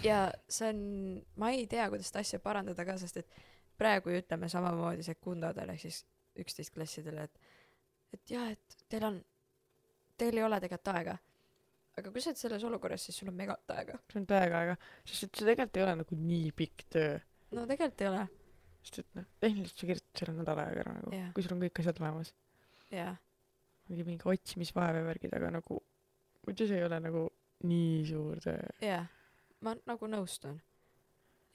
[0.06, 0.20] ja
[0.52, 0.82] see on
[1.42, 3.40] ma ei tea kuidas seda asja parandada ka sest et
[3.80, 6.04] praegu ju ütleme samamoodi sekundadele ehk siis
[6.44, 7.42] üksteisklassidele et
[8.16, 9.22] et jah et teil on
[10.20, 11.16] teil ei ole tegelikult aega.
[11.96, 13.98] Aga kui sa oled selles olukorras siis sul on megalt aega.
[14.12, 14.76] See on täiega aega.
[15.08, 17.14] Sest et see tegelikult ei ole nagu nii pikk töö.
[17.56, 18.24] No tegelikult ei ole.
[18.86, 21.32] Sest et noh tehniliselt sa kirjutad selle nädala aega ära nagu Jah.
[21.36, 22.34] kui sul on kõik asjad olemas.
[22.92, 23.16] Jaa.
[23.90, 25.80] Mingi mingi otsimisvaev ja värgid aga nagu
[26.46, 27.26] muidu see ei ole nagu
[27.70, 28.72] nii suur töö.
[28.84, 29.06] Jaa.
[29.64, 30.60] Ma nagu nõustun.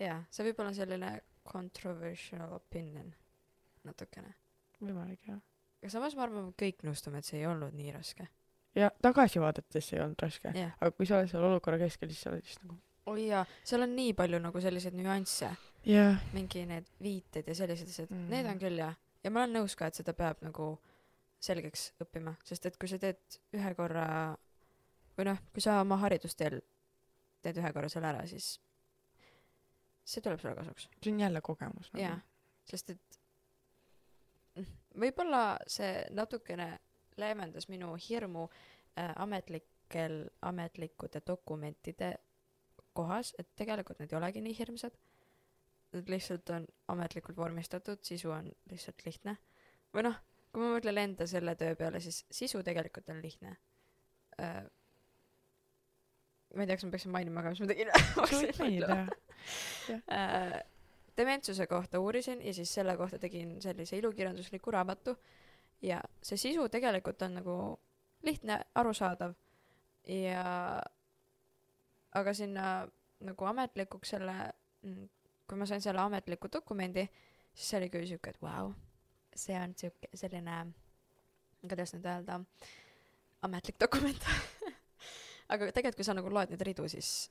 [0.00, 1.12] Jaa see võib olla selline
[1.50, 3.12] controversial opinion
[3.84, 4.32] natukene.
[4.80, 5.40] Võimalik jah
[5.80, 8.28] aga samas ma arvan kõik nõustume et see ei olnud nii raske.
[8.76, 10.52] Ja tagasi vaadates see ei olnud raske.
[10.54, 10.76] Jah.
[10.78, 12.78] Aga kui sa oled seal olukorra keskel siis sa oled lihtsalt nagu
[13.10, 15.50] oi jaa seal on nii palju nagu selliseid nüansse.
[15.88, 18.12] Jah mingi need viited ja sellised asjad.
[18.12, 18.28] Mm.
[18.32, 20.72] Need on küll jah ja ma olen nõus ka et seda peab nagu
[21.40, 22.36] selgeks õppima.
[22.44, 24.06] Sest et kui sa teed ühe korra
[25.16, 26.60] või noh kui sa oma haridusteel
[27.40, 28.58] teed ühe korra selle ära siis
[30.04, 30.88] see tuleb sulle kasuks.
[31.00, 32.02] See on jälle kogemus nagu.
[32.02, 32.18] jaa.
[32.68, 33.09] sest et
[34.98, 36.72] võib-olla see natukene
[37.20, 42.14] leevendas minu hirmu äh, ametlikel ametlikute dokumentide
[42.92, 44.96] kohas et tegelikult need ei olegi nii hirmsad.
[45.94, 49.36] Need lihtsalt on ametlikult vormistatud sisu on lihtsalt lihtne.
[49.94, 50.18] Või noh
[50.50, 53.54] kui ma mõtlen enda selle töö peale siis sisu tegelikult on lihtne.
[54.42, 54.62] Äh,
[56.54, 57.92] ma ei tea kas ma peaksin mainima ka mis ma tegin.
[58.34, 58.98] Võid mainida
[61.16, 65.16] dementsuse kohta uurisin ja siis selle kohta tegin sellise ilukirjandusliku raamatu.
[65.82, 67.54] Ja see sisu tegelikult on nagu
[68.22, 69.32] lihtne arusaadav.
[70.08, 70.44] Ja
[72.14, 72.88] aga sinna
[73.20, 74.34] nagu ametlikuks selle
[74.82, 75.08] mm,
[75.48, 77.04] kui ma sain selle ametliku dokumendi
[77.54, 78.72] siis see oli küll siuke et vau
[79.36, 80.56] see on siuke selline
[81.60, 82.40] kuidas nüüd öelda
[83.46, 84.24] ametlik dokument.
[85.52, 87.30] Aga tegelikult kui sa nagu loed neid ridu siis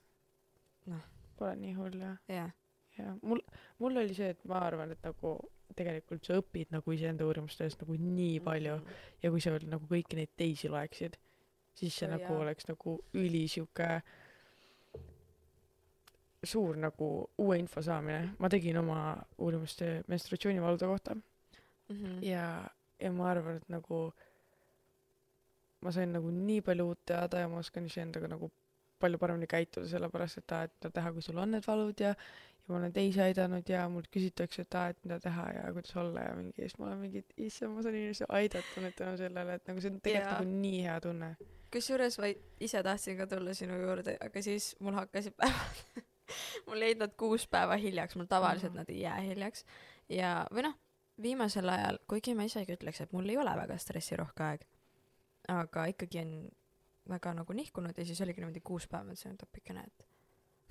[1.38, 2.18] pole nii hull jah.
[2.30, 2.59] Jah
[3.00, 3.42] ja mul
[3.80, 5.34] mul oli see et ma arvan et nagu
[5.76, 8.78] tegelikult sa õpid nagu iseenda uurimustööst nagu nii palju
[9.24, 11.18] ja kui sa veel nagu kõiki neid teisi loeksid
[11.80, 12.40] siis see Oi nagu jaa.
[12.46, 13.90] oleks nagu üli sihuke
[16.44, 17.08] suur nagu
[17.44, 19.00] uue info saamine ma tegin oma
[19.38, 21.16] uurimustöö menstratsioonivalude kohta
[21.90, 22.20] Mhm.
[22.24, 22.70] ja
[23.02, 24.12] ja ma arvan et nagu
[25.82, 28.52] ma sain nagu nii palju uut teada ja ma oskan iseendaga nagu
[29.00, 32.14] palju paremini käituda sellepärast et mida teha kui sul on need valud ja
[32.70, 35.96] ja ma olen teisi aidanud ja mult küsitakse et aa et mida teha ja kuidas
[35.98, 38.98] olla ja mingi ja siis ma olen mingi et issand ma saan inimesi aidata nüüd
[39.00, 40.44] tänu sellele et nagu see on tegelikult Jaa.
[40.44, 41.32] nagu nii hea tunne
[41.74, 42.30] kusjuures ma
[42.68, 46.06] ise tahtsin ka tulla sinu juurde aga siis mul hakkasid päevad
[46.70, 48.84] mul jäid nad kuus päeva hiljaks mul tavaliselt Aa.
[48.84, 49.66] nad ei jää hiljaks
[50.10, 50.78] ja või noh
[51.22, 54.70] viimasel ajal kuigi ma isegi ütleks et mul ei ole väga stressirohke aeg
[55.50, 56.34] aga ikkagi on
[57.10, 60.09] väga nagu nihkunud ja siis oligi niimoodi kuus päeva mõtlesin et appikene et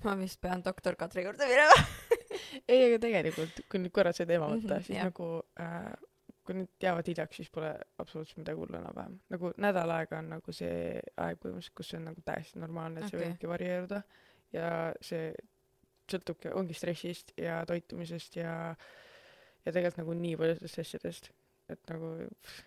[0.03, 1.75] ma vist pean doktor Kadri juurde minema
[2.71, 5.09] ei aga tegelikult kui nüüd korra see teema võtta Mhm, siis jah.
[5.09, 5.27] nagu
[5.59, 5.91] äh,
[6.45, 10.53] kui need jäävad hiljaks siis pole absoluutselt midagi hullu enam-vähem nagu nädal aega on nagu
[10.55, 13.27] see aeg põhimõtteliselt kus see on nagu täiesti normaalne et see Okei.
[13.29, 14.01] võibki varieeruda
[14.55, 14.69] ja
[15.01, 15.27] see
[16.09, 18.53] sõltubki ongi stressist ja toitumisest ja
[19.65, 21.29] ja tegelikult nagu nii paljudest asjadest
[21.69, 22.63] et nagu pff,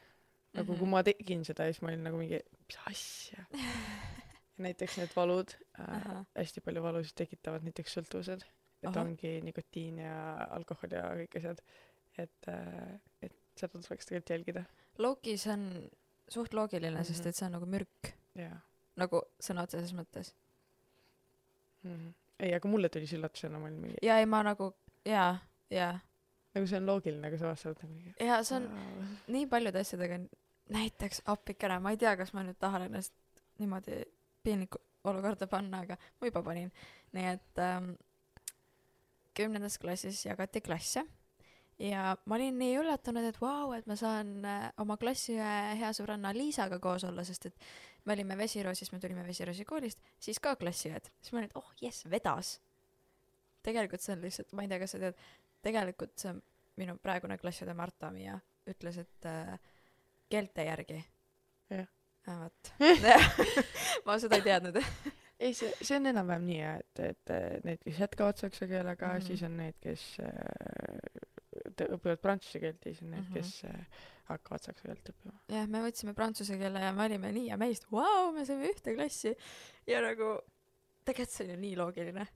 [0.54, 0.90] nagu kui Mhm.
[0.94, 3.46] ma tegin seda siis ma olin nagu mingi mis asja ja
[4.62, 8.42] näiteks need valud äh, hästi palju valusid tekitavad näiteks sõltuvused
[8.82, 9.02] et Ahah.
[9.06, 10.14] ongi nikotiin ja
[10.56, 11.60] alkohol ja kõik asjad.
[12.18, 14.64] Et äh, et seda tuleks tegelikult jälgida.
[14.98, 15.66] Loki see on
[16.28, 17.06] suht loogiline mm -hmm.
[17.06, 17.28] sest Mhm.
[17.28, 18.12] et see on nagu mürk.
[18.34, 18.58] Jaa.
[18.96, 20.32] Nagu sõna otseses mõttes.
[21.82, 22.12] Mm -hmm.
[22.40, 23.96] ei aga mulle tuli see üllatusena ma olin mingi.
[24.02, 24.72] Ja ei ma nagu
[25.06, 25.38] jaa
[25.70, 25.98] jaa.
[26.54, 28.68] Nagu see on loogiline aga samas sa oled nagu mingi ja see on
[29.28, 30.28] nii paljude asjadega on-
[30.68, 33.14] näiteks appikene ma ei tea kas ma nüüd tahan ennast
[33.58, 34.02] niimoodi
[34.42, 36.70] piinlikku olukorda panna aga ma juba panin.
[37.16, 37.92] Nii et ähm,
[39.36, 41.04] kümnendas klassis jagati klasse
[41.82, 45.90] ja ma olin nii üllatunud et vau et ma saan äh, oma klassi ühe hea
[45.96, 47.66] sõbranna Liisaga koos olla sest et
[48.04, 51.72] me olime Vesiroosis me tulime Vesiroosi koolist siis ka klassiõed siis ma olin et oh
[51.80, 52.58] jess vedas.
[53.62, 55.18] Tegelikult see on lihtsalt ma ei tea kas sa tead
[55.62, 56.34] tegelikult see
[56.80, 59.56] minu praegune klassiõde Marta Miia ütles et äh,
[60.30, 61.02] keelte järgi.
[61.72, 61.88] Jah.
[62.26, 62.72] Ah, vot
[64.06, 64.78] ma seda ei teadnud
[65.42, 69.08] ei see see on enam-vähem nii jah et et äh, need kes jätkavad saksa keelega
[69.08, 69.18] mm.
[69.18, 69.26] -hmm.
[69.26, 73.28] siis on need kes äh, õpivad prantsuse keelt ja siis on need mm.
[73.28, 73.34] -hmm.
[73.34, 77.50] kes äh, hakkavad saksa keelt õppima jah me võtsime prantsuse keele ja me olime nii
[77.58, 79.34] amazed vau me saime ühte klassi
[79.86, 80.36] ja nagu
[81.04, 82.26] tegelikult see on ju nii loogiline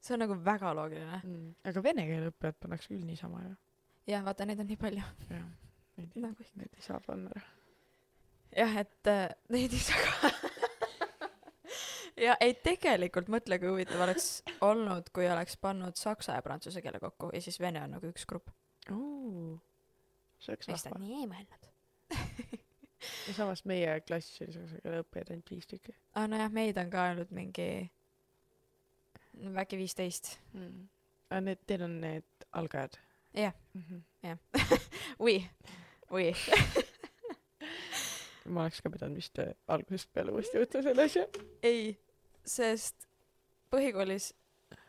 [0.00, 1.54] see on nagu väga loogiline mm.
[1.64, 3.56] aga vene keele õppijad pannakse küll niisama ju
[4.14, 5.02] jah vaata neid on nii palju
[5.34, 5.48] jah
[5.98, 7.48] neid nagu neid ei saa panna ära
[8.56, 10.30] jah et äh, neid ei saa ka
[12.20, 14.30] ja ei tegelikult mõtle kui huvitav oleks
[14.64, 18.26] olnud kui oleks pannud saksa ja prantsuse keele kokku ja siis vene on nagu üks
[18.28, 18.50] grupp.
[20.40, 20.98] See oleks vahva.
[21.02, 21.70] nii ei mõelnud.
[23.00, 25.94] Ja samas meie klassis oli saksa keele õppijaid ainult viis tükki.
[26.20, 27.68] Aa nojah meid on ka ainult mingi
[29.40, 30.34] no äkki viisteist.
[30.52, 30.88] Mm.
[31.30, 32.98] aga need teil on need algajad?
[33.32, 33.54] Jah.
[33.72, 34.38] mm -hmm.
[35.18, 35.38] oi
[36.10, 36.34] oi
[38.46, 41.26] ma oleks ka pidanud vist äh, algusest peale uuesti võtma selle asja.
[41.66, 41.92] ei,
[42.44, 43.08] sest
[43.72, 44.32] põhikoolis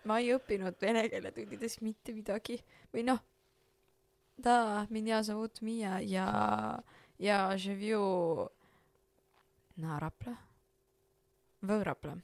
[0.09, 2.57] ma ei õppinud vene keele tundides mitte midagi
[2.93, 3.21] või noh,
[4.41, 6.27] ta, mina zovut Miia ja,
[7.21, 8.01] ja živju
[9.81, 10.35] na Rapla,
[11.65, 12.17] võõrapla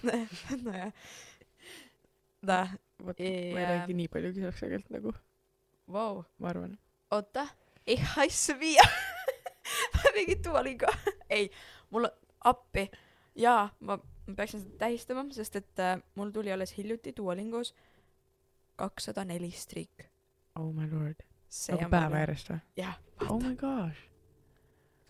[0.64, 0.92] nojah,
[2.40, 2.60] da.
[3.00, 3.30] vot ja...
[3.54, 5.12] ma ei räägi nii palju kisaksa keelt nagu.
[5.90, 6.24] Vau.
[6.38, 6.78] ma arvan.
[7.10, 7.46] oota,
[7.86, 8.84] ei haissa viia
[10.16, 10.92] mingi Duolingo
[11.36, 11.50] ei
[11.90, 12.08] mul
[12.44, 12.90] appi.
[13.34, 17.74] Jaa ma ma peaksin seda tähistama sest et äh, mul tuli alles hiljuti Duolingos
[18.76, 20.10] kakssada neli striik
[20.60, 21.22] oh my lord.
[21.68, 22.60] Nagu on päeva järjest või?
[22.78, 24.04] Jah oh my gosh.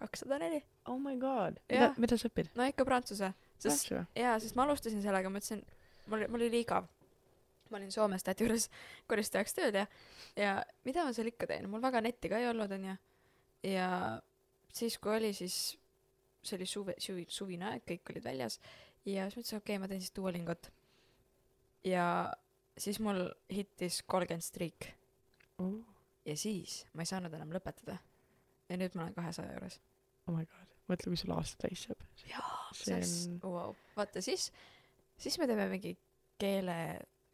[0.00, 0.62] kakssada neli.
[0.88, 1.61] Oh my god.
[1.68, 2.48] Mida mida sa õpid?
[2.57, 3.33] No ikka prantsuse.
[3.61, 5.61] Sest jaa sest ma alustasin sellega mõtlesin
[6.09, 6.88] mul mul oli igav
[7.70, 8.66] ma olin Soomes tädi juures
[9.11, 9.87] koristajaks tööl ja
[10.37, 10.57] ja
[10.88, 11.68] mida ma seal ikka teen?
[11.70, 12.96] Mul väga netti ka ei olnud onju.
[13.68, 13.90] Ja
[14.72, 15.56] siis kui oli siis
[16.42, 18.61] see oli suve suvi suvine aeg kõik olid väljas.
[19.04, 20.70] Ja siis mõtlesin okei okay, ma teen siis Duolingot.
[21.85, 22.06] Ja
[22.78, 24.90] siis mul hittis kolmkümmend striik.
[25.61, 25.78] Oh,
[26.24, 27.98] ja siis ma ei saanud enam lõpetada.
[28.68, 29.80] Ja nüüd ma olen kahesaja juures.
[30.28, 30.76] Oh my god.
[30.90, 32.02] Mõtle kui sul aasta täis saab.
[32.26, 33.76] Jaa see on on wow.
[33.96, 34.50] vaata siis
[35.20, 35.94] siis me teeme mingi
[36.38, 36.76] keele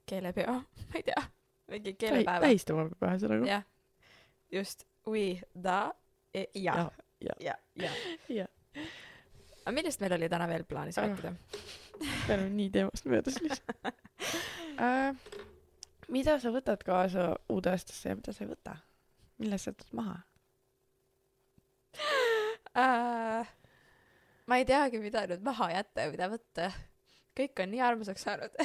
[0.07, 0.61] keelepeo.
[0.91, 1.25] Ma ei tea
[1.71, 3.65] mingi tähi- keelepäeva tähistama peab ühesõnaga jah.
[4.53, 5.93] Just oui da
[6.35, 6.77] e, ja.
[6.77, 7.35] Ja, ja.
[7.41, 7.91] ja ja
[8.29, 8.47] Ja.
[9.65, 11.09] aga millest meil oli täna veel plaanis Ah.
[11.09, 11.33] rääkida
[12.29, 13.87] me oleme nii teemast möödas lihtsalt
[14.85, 15.17] äh,
[16.09, 18.77] mida sa võtad kaasa uude aastasse ja mida sa ei võta
[19.39, 20.19] mille sa jätad maha
[22.77, 23.55] äh,
[24.47, 26.71] ma ei teagi, mida nüüd maha jätta ja mida võtta.
[27.37, 28.53] kõik on nii armsaks saanud.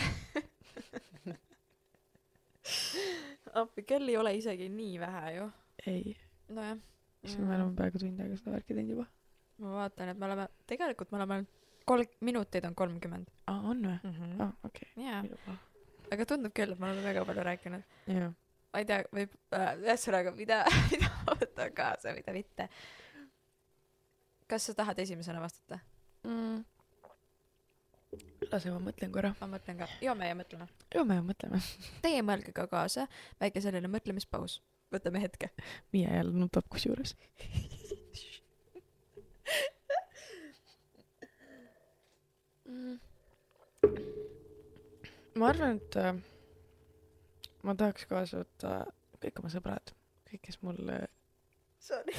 [3.62, 5.48] appi, kell ei ole isegi nii vähe ju.
[5.88, 6.16] ei,
[6.50, 6.78] nojah.
[7.26, 9.08] Siis me oleme peaaegu tund aega seda värki teinud juba.
[9.62, 11.42] ma vaatan, et me oleme, tegelikult me oleme
[11.86, 13.98] kolm, minuteid on kolmkümmend aa, on või?
[14.04, 14.16] mm.
[14.16, 14.42] -hmm.
[14.42, 14.90] aa, okei.
[15.06, 15.58] jaa,
[16.12, 17.86] aga tundub küll, et me oleme väga palju rääkinud.
[18.74, 22.70] ma ei tea, võib äh,, ühesõnaga, mida, mida ma võtan kaasa, mida mitte.
[24.48, 25.80] kas sa tahad esimesena vastata?
[26.28, 26.64] Mm.
[28.52, 29.36] lase ma mõtlen korra.
[29.42, 30.68] ma mõtlen ka, joome ja mõtleme.
[30.96, 31.62] ju me mõtleme.
[32.02, 33.08] Teie mõelge ka kaasa,
[33.40, 34.62] väike selline mõtlemispaus.
[34.92, 35.52] Võtame hetke.
[35.94, 37.16] Miia jälle nutab kusjuures.
[45.36, 46.16] ma arvan, et äh,
[47.66, 48.74] ma tahaks kaasa võtta
[49.22, 49.94] kõik oma sõbrad,
[50.30, 51.08] kõik, kes mul äh,
[51.82, 52.14] Sorry.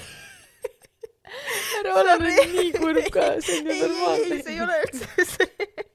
[1.78, 4.40] ära ole nüüd nii kurb ka, see on ju normaalne.
[4.42, 5.86] see ei ole üldse see.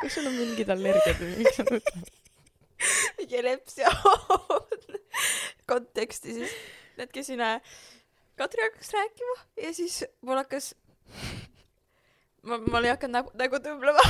[0.00, 2.12] kas sul on mingid allergiad või miks sa nutad?
[3.42, 3.90] epilepsia
[5.70, 6.54] konteksti siis
[7.12, 7.60] käisin äh,
[8.36, 10.74] Katri hakkas rääkima ja siis mul hakkas
[12.42, 14.04] ma ma ei hakanud nägu nägu tõmblema.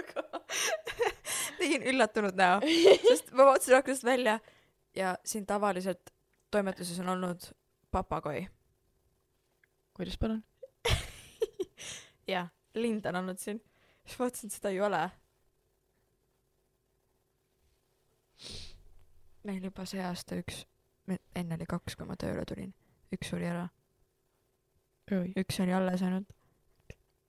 [0.00, 0.24] Aga
[1.60, 2.60] tegin üllatunud näo
[3.04, 4.38] sest ma vaatasin aknast välja
[4.96, 6.10] ja siin tavaliselt
[6.50, 7.50] toimetuses on olnud
[7.90, 8.46] papagoi.
[9.96, 10.42] Kuidas palun?
[12.34, 13.62] ja lind on olnud siin.
[14.06, 15.06] Siis vaatasin seda ei ole
[19.46, 20.64] meil juba see aasta üks
[21.14, 22.72] enne oli kaks kui ma tööle tulin.
[23.14, 23.68] Üks suri ära.
[25.38, 26.32] Üks oli alles ainult.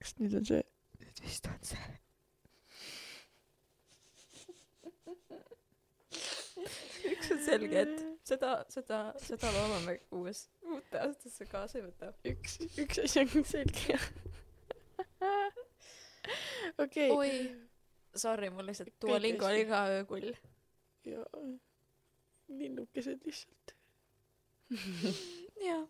[0.02, 0.62] Kas nüüd on see?
[0.98, 1.96] nüüd vist on see.
[7.08, 12.10] Üks on selge et seda seda seda looma me uues uute aastasse kaasa ei võta?
[12.26, 13.98] Üks, üks asi on selge.
[16.84, 17.08] okei.
[17.14, 17.32] oi.
[18.18, 20.32] Sorry mul lihtsalt Duolingo oli ka öökull.
[21.06, 21.22] Ja
[22.48, 23.74] linnukesed lihtsalt.
[25.68, 25.86] jah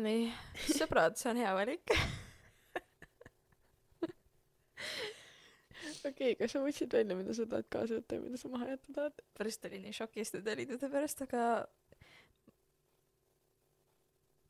[0.00, 0.32] nii
[0.72, 1.92] sõbrad see on hea valik
[6.08, 8.70] okei okay,, kas sa võtsid välja, mida sa tahad kaasa võtta ja mida sa maha
[8.72, 9.16] jätta tahad?
[9.36, 11.42] pärast oli nii šokis nende lindude pärast aga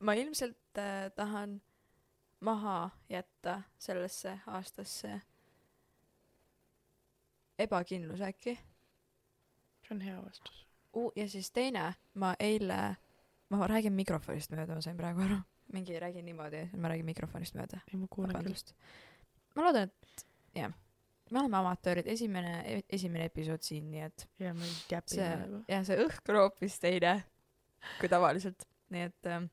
[0.05, 1.51] ma ilmselt äh, tahan
[2.45, 2.77] maha
[3.11, 5.11] jätta sellesse aastasse
[7.59, 8.53] ebakindlus äkki
[9.85, 10.65] see on hea vastus.
[10.95, 12.95] Uh, ja siis teine ma eile
[13.53, 15.41] ma räägin mikrofonist mööda ma sain praegu aru.
[15.73, 17.81] Mingi räägin niimoodi et ma räägin mikrofonist mööda.
[17.91, 18.73] Ei, ma kuulen küll.
[19.55, 20.73] ma loodan et jah
[21.31, 22.07] me oleme amatöörid.
[22.07, 25.63] Esimene esimene episood siin nii et ja ma ei täpi see praegu.
[25.71, 27.15] jah see õhk on hoopis teine
[27.99, 28.67] kui tavaliselt.
[28.93, 29.49] Nii et ähm,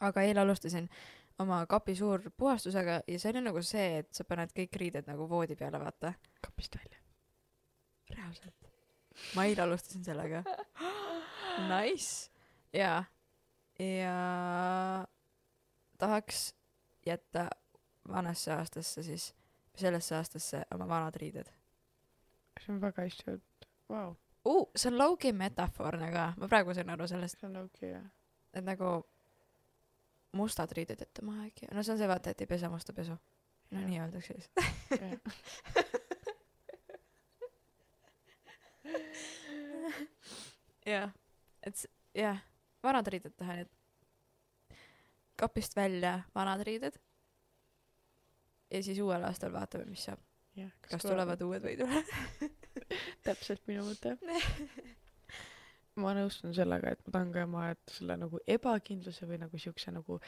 [0.00, 0.88] aga eile alustasin
[1.42, 5.58] oma kapi suurpuhastusega ja see oli nagu see et sa paned kõik riided nagu voodi
[5.58, 6.14] peale vaata.
[6.44, 7.02] Kapist välja.
[8.14, 8.63] reaalselt
[9.34, 10.42] ma eile alustasin sellega.
[11.68, 12.30] Nice.
[12.72, 13.04] Jaa
[13.78, 15.06] ja
[15.98, 16.54] tahaks
[17.06, 17.50] jätta
[18.08, 19.34] vanasse aastasse siis
[19.76, 21.46] sellesse aastasse oma vanad riided.
[22.60, 23.42] See on väga öeldud.
[23.90, 24.14] Vau,
[24.76, 26.32] see on low-key metafoorne ka.
[26.38, 27.40] Ma praegu sain aru sellest.
[27.40, 28.04] See on okei jah.
[28.54, 29.02] et nagu
[30.32, 31.66] mustad riided ette maha äkki.
[31.74, 33.16] No see on see vaata et ei pese musta pesu.
[33.70, 33.88] No Jah.
[33.90, 34.50] nii öeldakse siis
[40.86, 41.12] jah
[41.62, 42.40] et jah
[42.84, 43.70] vanad riided tahan et
[45.36, 46.98] kapist välja vanad riided.
[48.70, 50.20] Ja siis uuel aastal vaatame mis saab.
[50.56, 52.02] Jah, kas tulevad uued või ei tule?
[53.26, 54.14] Täpselt minu mõte.
[56.02, 59.92] ma nõustun sellega, et ma tahan ka maha jätta selle nagu ebakindluse või nagu siukse
[59.94, 60.18] nagu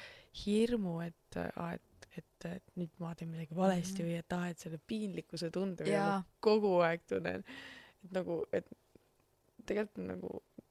[0.45, 4.09] hirmu, et aa, et, et, et nüüd ma teen midagi valesti Mhm.
[4.11, 6.19] või et aa, et selle piinlikkuse tunde jaa.
[6.21, 7.43] ma kogu aeg tunnen,
[8.05, 8.69] et nagu, et
[9.69, 10.31] tegelikult on nagu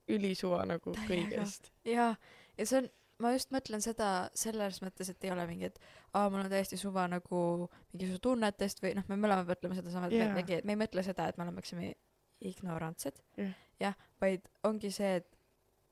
[0.09, 1.71] ülisuva nagu kõigest.
[1.85, 2.13] jaa
[2.57, 2.89] ja see on
[3.23, 5.79] ma just mõtlen seda selles mõttes et ei ole mingi et
[6.13, 10.17] aa mul on täiesti suva nagu mingisuguse tunnetest või noh me mõlemad mõtleme sedasama et
[10.19, 10.27] Jaa.
[10.33, 11.93] me mingi me ei mõtle seda et me oleksime
[12.41, 13.53] ignorantsed Jah.
[13.79, 15.29] jah vaid ongi see et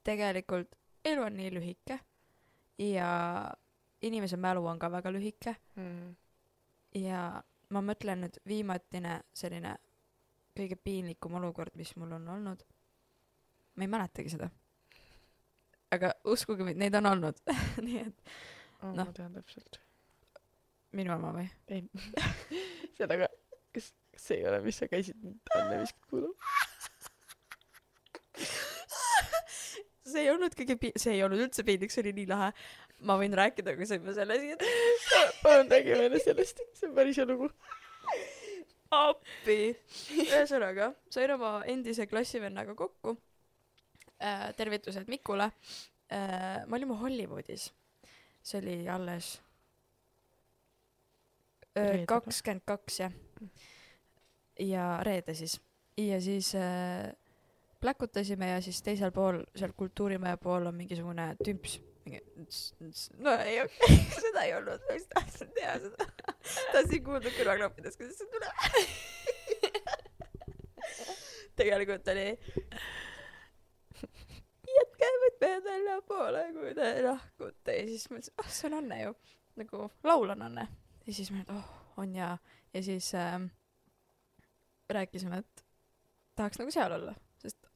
[0.03, 0.75] tegelikult
[1.05, 1.99] elu on nii lühike
[2.83, 3.07] ja
[4.03, 6.15] inimese mälu on ka väga lühike Mm.
[6.95, 7.41] ja
[7.73, 9.77] ma mõtlen nüüd viimatine selline
[10.57, 12.61] kõige piinlikum olukord mis mul on olnud
[13.75, 14.49] ma ei mäletagi seda
[15.93, 17.39] aga uskuge mind neid on olnud
[17.85, 18.35] nii et
[18.83, 19.05] Oh, Noh.
[19.07, 19.77] ma tean täpselt.
[20.91, 21.85] minu oma või ei,
[22.97, 23.29] seda ka,
[23.71, 25.15] kas, kas see ei ole, mis sa käisid
[25.55, 26.33] Anne viskad kuulama?
[30.11, 32.49] see ei olnud kõige pi-, see ei olnud üldse piinlik, see oli nii lahe.
[33.07, 34.59] ma võin rääkida, kui sa juba selle siin
[35.45, 37.47] palun räägi meile sellest, see on päris hea lugu.
[38.91, 39.59] appi.
[40.27, 43.15] ühesõnaga, sain oma endise klassivennaga kokku
[44.21, 44.53] äh,.
[44.55, 45.51] tervitused Mikule
[46.11, 46.65] äh,.
[46.65, 47.71] me olime Hollywoodis.
[48.43, 49.37] see oli alles
[51.75, 52.05] või?
[52.07, 53.13] kakskümmend kaks jah.
[54.59, 55.59] ja reede siis.
[55.97, 57.13] ja siis äh,
[57.81, 61.79] pläkutasime ja siis teisel pool, seal kultuurimaja pool on mingisugune tümps.
[63.17, 63.61] no ei,
[64.23, 66.09] seda ei olnud, ma just tahtsin teha seda.
[66.71, 68.55] tahtsin kuulda kõrvaklappidest, kuidas see tuleb.
[71.59, 72.27] tegelikult oli
[75.43, 79.13] võtmed väljapoole, kui te lahkute ja siis mõtlesin, ah see on Anne ju,
[79.59, 80.67] nagu laul on Anne.
[81.05, 81.69] ja siis ma, et oh,
[82.01, 82.37] on jaa.
[82.73, 83.49] ja siis ähm,
[84.89, 85.65] rääkisime, et
[86.35, 87.67] tahaks nagu seal olla, sest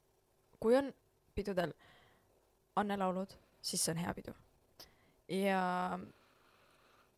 [0.59, 0.93] kui on
[1.35, 1.73] pidudel
[2.77, 4.35] Anne laulud, siis see on hea pidu.
[5.33, 5.61] ja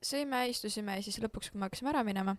[0.02, 2.36] sõime, istusime ja siis lõpuks, kui me hakkasime ära minema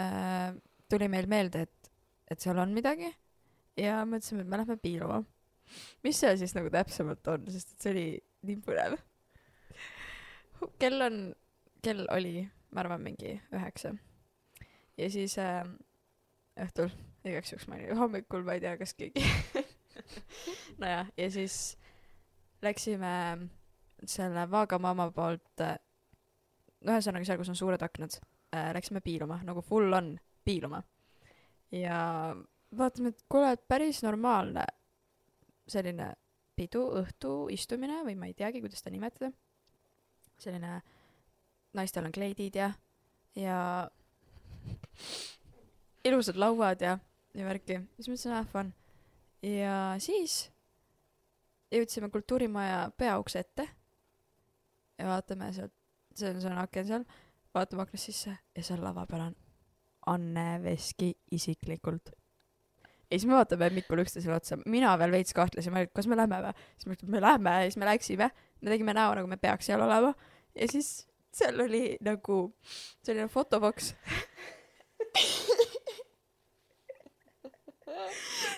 [0.00, 0.54] äh,,
[0.90, 1.92] tuli meil meelde, et,
[2.30, 3.12] et seal on midagi
[3.78, 5.22] ja mõtlesime, et me lähme piiluma.
[6.04, 8.06] Mis seal siis nagu täpsemalt on, sest et see oli
[8.48, 8.96] nii põnev.
[10.80, 11.20] kell on,
[11.84, 12.44] kell oli,
[12.74, 13.94] ma arvan, mingi üheksa.
[14.98, 15.62] ja siis äh,
[16.60, 16.92] õhtul,
[17.24, 19.24] igaks juhuks ma olin hommikul, ma ei tea, kas keegi
[20.80, 21.60] nojah, ja siis
[22.62, 23.12] läksime
[24.08, 25.76] selle Vaagamama poolt äh,
[26.84, 28.16] no ühesõnaga seal, kus on suured aknad
[28.54, 30.14] äh,, läksime piiluma, nagu full on
[30.44, 30.82] piiluma.
[31.72, 32.34] ja
[32.76, 34.64] vaatasime, et kuule, et päris normaalne
[35.70, 36.12] selline
[36.58, 39.32] pidu, õhtu istumine või ma ei teagi, kuidas seda nimetada.
[40.40, 40.80] selline,
[41.76, 42.70] naistel on kleidid ja,
[43.36, 43.58] ja
[46.04, 46.98] ilusad lauad ja,
[47.34, 47.80] ja värki.
[47.96, 48.72] siis mõtlesin, ah fun.
[49.42, 50.50] ja siis
[51.70, 53.68] jõudsime kultuurimaja peaukse ette
[54.98, 55.74] ja vaatame sealt,
[56.14, 57.04] see on, see on aken seal,
[57.54, 59.36] vaatame aknast sisse ja seal lava peal on
[60.10, 62.10] Anne Veski isiklikult.
[63.10, 66.54] Ja siis me vaatame Mikule üksteisele otsa, mina veel veits kahtlesin, kas me lähme või,
[66.76, 68.30] siis ma ütlesin, me lähme ja siis me läksime,
[68.60, 70.12] me tegime näo, nagu me peaks seal olema.
[70.54, 70.88] Ja siis
[71.34, 72.36] seal oli nagu
[73.02, 73.94] selline fotoboks.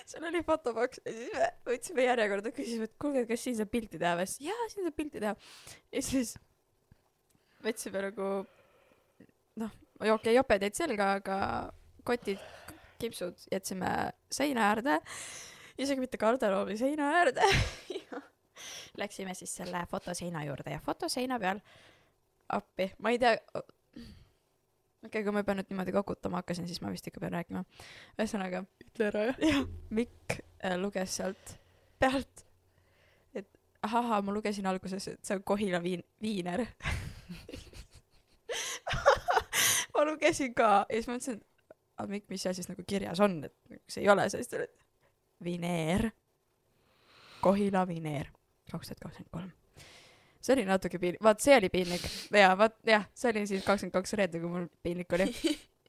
[0.09, 1.01] seal oli fotoboks.
[1.05, 4.41] Ja siis me võtsime järjekorda, küsisime, et kuulge, kas siin saab pilti teha või, siis
[4.49, 5.33] jaa, siin saab pilti teha.
[5.93, 6.29] ja siis
[7.63, 8.27] võtsime nagu
[9.61, 9.71] noh,
[10.17, 11.37] okei, joped jäid selga, aga
[12.07, 12.41] kotid,
[13.03, 13.89] kipsud jätsime
[14.31, 14.99] seina äärde,
[15.77, 17.47] isegi mitte garderoobi seina äärde.
[19.01, 21.59] Läksime siis selle fotoseina juurde ja fotoseina peal
[22.53, 26.91] appi, ma ei tea, okei okay,, kui ma juba nüüd niimoodi kokutama hakkasin, siis ma
[26.93, 27.63] vist ikka pean rääkima.
[28.19, 29.43] ühesõnaga, ütle ära jah.
[29.49, 31.55] jah, Mikk äh, luges sealt
[31.99, 32.45] pealt,
[33.35, 33.49] et
[33.83, 36.65] ahah, ma lugesin alguses, et see on Kohila viin-, viiner.
[39.95, 41.41] ma lugesin ka ja siis ma mõtlesin,
[41.97, 44.69] aga Mikk, mis seal siis nagu kirjas on, et see ei ole, siis ta oli,
[45.43, 46.09] vineer,
[47.43, 48.29] Kohila vineer,
[48.71, 49.51] kaks tuhat kakskümmend kolm.
[50.43, 53.97] see oli natuke piinlik, vaat see oli piinlik ja vaat jah, see oli siis kakskümmend
[53.97, 55.29] kaks reede, kui mul piinlik oli.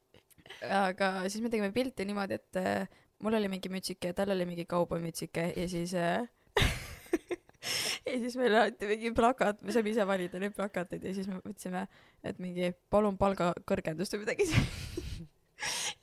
[0.88, 4.46] aga siis me tegime pilti niimoodi, et äh, mul oli mingi mütsike ja tal oli
[4.48, 6.26] mingi kaubamütsike ja siis äh,
[8.10, 11.40] ja siis meile anti mingi plakat, me saime ise valida neid plakateid ja siis me
[11.44, 11.86] võtsime,
[12.24, 14.64] et mingi palun palgakõrgendust või midagi ja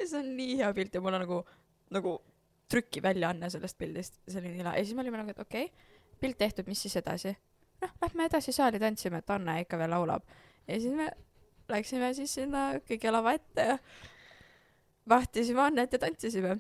[0.10, 1.40] see on nii hea pilt ja mul on nagu,
[1.96, 2.18] nagu
[2.72, 5.98] trükiväljaanne sellest pildist, see oli nii lahe ja siis me olime nagu, et okei okay,,
[6.22, 7.36] pilt tehtud, mis siis edasi?
[7.82, 10.26] noh, lähme edasi saali tantsima, et Anne ikka veel laulab.
[10.68, 11.10] ja siis me
[11.72, 13.78] läksime siis sinna kõige lava ette ja
[15.10, 16.58] vahtisime Annet ja tantsisime.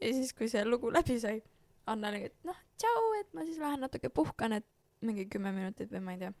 [0.00, 1.42] ja siis, kui see lugu läbi sai,
[1.90, 4.66] Anne oli, et noh, tšau, et ma siis lähen natuke puhkan, et
[5.04, 6.32] mingi kümme minutit või ma ei tea.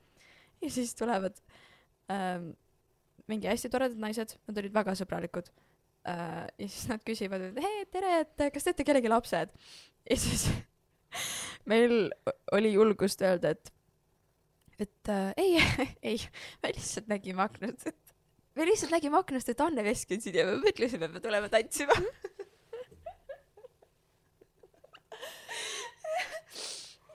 [0.62, 1.40] ja siis tulevad
[2.12, 2.52] ähm,
[3.28, 5.50] mingi hästi toredad naised, nad olid väga sõbralikud
[6.08, 6.46] äh,.
[6.58, 9.52] ja siis nad küsivad, et hei, tere, et kas teete kellegi lapsed?
[10.10, 10.48] ja siis
[11.70, 12.10] meil
[12.52, 13.72] oli julgust öelda, et
[14.80, 15.60] et äh, ei,
[16.12, 16.18] ei,
[16.62, 18.14] me lihtsalt nägime aknast, et
[18.56, 21.48] me lihtsalt nägime aknast, et Anne Veski on siin ja me mõtlesime, et me tuleme
[21.52, 21.94] tantsima.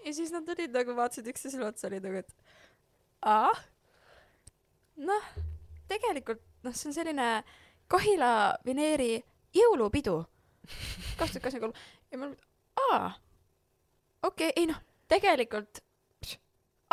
[0.05, 2.31] ja siis nad olid nagu, vaatasid üksteisele otsa, olid nagu, et
[3.25, 3.53] aa,
[5.09, 5.25] noh,
[5.89, 7.27] tegelikult noh, see on selline
[7.91, 9.19] Kohila vineeri
[9.55, 10.23] jõulupidu.
[11.19, 12.37] kaks tuhat kakskümmend kolm ja ma olin,
[12.89, 13.11] aa,
[14.25, 14.79] okei okay,, ei noh,
[15.11, 15.85] tegelikult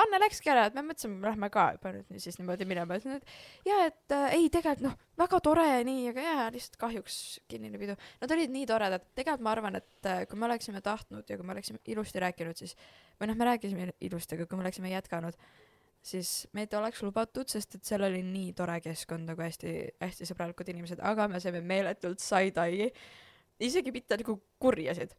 [0.01, 3.27] Anne läkski ära, et me mõtlesime, lähme ka juba nüüd siis niimoodi minema, et nüüd
[3.69, 7.17] ja et äh, ei, tegelikult noh, väga tore ja nii, aga jaa, lihtsalt kahjuks
[7.51, 7.97] kinnine pidu.
[8.23, 11.47] Nad olid nii toredad, tegelikult ma arvan, et äh, kui me oleksime tahtnud ja kui
[11.49, 12.73] me oleksime ilusti rääkinud, siis
[13.21, 15.37] või noh, me rääkisime ilusti, aga kui me oleksime jätkanud,
[16.03, 21.03] siis meid oleks lubatud, sest et seal oli nii tore keskkond nagu hästi-hästi sõbralikud inimesed,
[21.03, 22.91] aga me saime meeletult side-eye'i,
[23.63, 25.15] isegi mitte nagu kurjasid,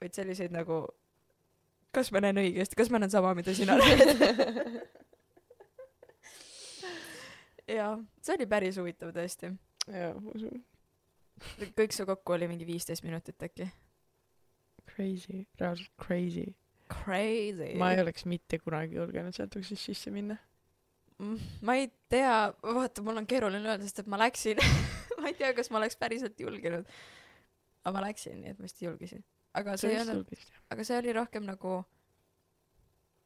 [0.00, 0.82] vaid selliseid nagu
[1.94, 4.14] kas ma näen õigesti, kas ma näen sama, mida sina näed?
[7.78, 9.52] jaa, see oli päris huvitav tõesti.
[9.88, 10.64] jaa, ma usun.
[11.78, 13.70] kõik see kokku oli mingi viisteist minutit äkki.
[14.90, 16.50] Crazy, reaalselt crazy.
[16.90, 17.74] Crazy.
[17.78, 20.36] ma ei oleks mitte kunagi julgenud sealt uksest sisse minna.
[21.20, 24.60] Mm, ma ei tea, vaata, mul on keeruline öelda, sest et ma läksin
[25.20, 26.88] ma ei tea, kas ma oleks päriselt julgenud.
[27.84, 29.24] aga ma läksin, nii et ma vist julgesin.
[29.56, 30.32] aga see ei olnud,
[30.72, 31.76] aga see oli rohkem nagu,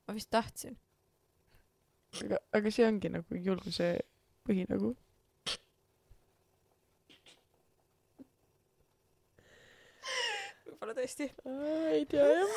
[0.08, 0.76] ma vist tahtsin.
[2.24, 3.94] aga, aga see ongi nagu julguse
[4.48, 4.94] põhi nagu.
[10.84, 11.30] Võib-olla tõesti.
[11.92, 12.48] ei tea jah.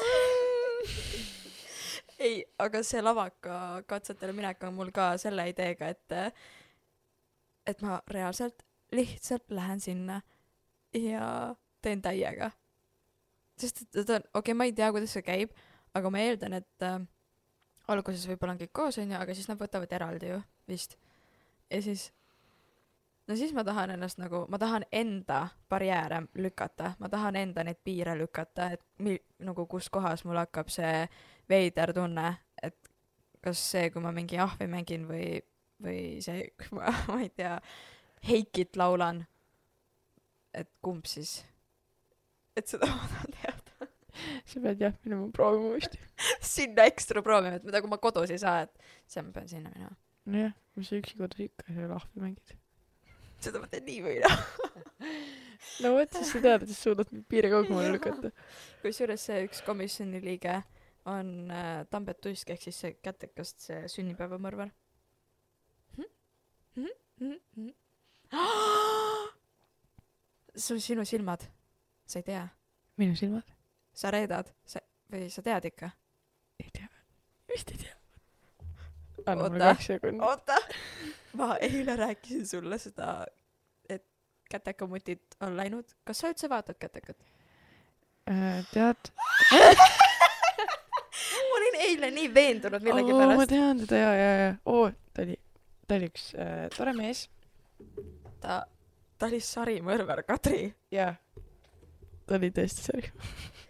[2.25, 6.15] ei, aga see lavaka katsetele minek on mul ka selle ideega, et
[7.67, 8.63] et ma reaalselt
[8.95, 10.21] lihtsalt lähen sinna
[10.95, 12.51] ja teen täiega.
[13.57, 15.55] sest et ta on, okei okay,, ma ei tea, kuidas see käib,
[15.95, 16.99] aga ma eeldan, et äh,
[17.87, 20.97] alguses võib-olla on kõik koos, onju, aga siis nad võtavad eraldi ju vist.
[21.71, 22.11] ja siis,
[23.27, 27.79] no siis ma tahan ennast nagu, ma tahan enda barjääre lükata, ma tahan enda neid
[27.83, 31.07] piire lükata, et mi-, nagu kus kohas mul hakkab see
[31.49, 32.77] veider tunne, et
[33.43, 35.37] kas see, kui ma mingi ahvi mängin või,
[35.83, 37.57] või see, kui ma, ma ei tea,
[38.27, 39.21] Heikit laulan,
[40.57, 41.39] et kumb siis,
[42.57, 43.63] et seda ma tahan teada.
[44.49, 45.99] sa pead jah minema proovima uuesti.
[46.55, 49.73] sinna ekstra proovima, et mida, kui ma kodus ei saa, et siis ma pean sinna
[49.75, 49.93] minema.
[50.27, 52.57] nojah, mis sa üksi kodus ikka seal ahvi mängid.
[53.43, 54.37] Seda ma teen nii või naa.
[55.83, 58.31] no vot, siis sa tead, et sa suudad neid piire kaugemale lükata.
[58.83, 60.61] kusjuures see üks komisjoni liige
[61.07, 64.71] on äh, Tambet Tuisk ehk siis see kätekast, see sünnipäevamõrvar
[65.97, 66.09] hm?.
[66.79, 66.95] hm?
[67.21, 67.37] hm?
[67.59, 67.73] hm?
[70.55, 71.45] see on sinu silmad,
[72.07, 72.43] sa ei tea,
[72.99, 73.55] minu silmad?
[73.97, 75.93] sa reedad, sa või sa tead ikka?
[76.63, 76.89] ei tea.
[77.53, 77.96] vist ei tea.
[79.31, 80.21] Anna mulle kaks sekundit.
[80.21, 80.57] oota,
[81.39, 83.25] ma eile rääkisin sulle seda,
[83.89, 84.05] et
[84.51, 87.17] kätekamutid on läinud, kas sa üldse vaatad kätekat?
[88.31, 89.11] Äh, tead?
[91.47, 93.49] ma olin eile nii veendunud oo, ma millegipärast.
[93.51, 94.55] tean teda ja, ja, ja.
[94.65, 95.37] oo, ta oli,
[95.87, 97.19] ta oli üks äh, tore mees.
[98.41, 98.63] ta,
[99.17, 100.61] ta oli sarimõrvar, Kadri.
[100.91, 101.13] jaa.
[102.27, 103.05] ta oli tõesti sari.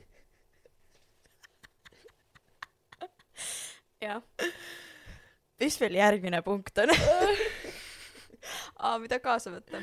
[4.07, 4.21] jah.
[5.59, 6.93] Mis meil järgmine punkt on?
[8.77, 9.81] aa, mida kaasa võtta?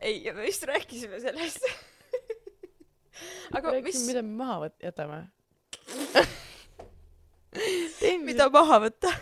[0.00, 1.64] Ei, me vist rääkisime sellest.
[3.56, 5.22] aga mis, mida me maha võt-, jätame?
[8.28, 9.12] mida maha võtta?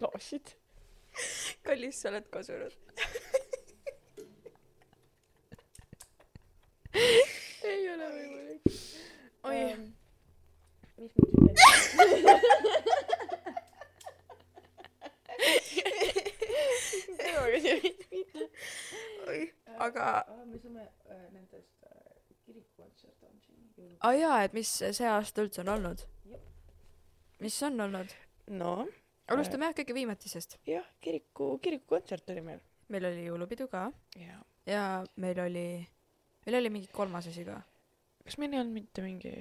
[0.00, 0.54] klaasid.
[1.66, 2.74] kallis, sa oled kosunud.
[7.70, 8.76] ei ole võimalik.
[9.44, 9.58] oi,
[11.00, 11.30] mis mul
[17.64, 17.84] siin
[19.30, 19.40] oi,
[19.86, 20.06] aga,
[20.46, 21.92] me saame äh, nendest äh,
[22.44, 23.94] kirikukontserte on siin.
[24.00, 26.04] aa jaa, et mis see aasta üldse on olnud?
[27.40, 28.12] mis on olnud?
[28.60, 28.74] no
[29.30, 30.58] alustame jah kõige viimatisest.
[30.68, 32.60] jah, kiriku, kirikukontsert oli meil.
[32.92, 33.88] meil oli jõulupidu ka
[34.68, 34.84] ja
[35.16, 35.66] meil oli,
[36.46, 37.56] meil oli mingi kolmas asi ka.
[38.24, 39.34] kas meil ei olnud mitte mingi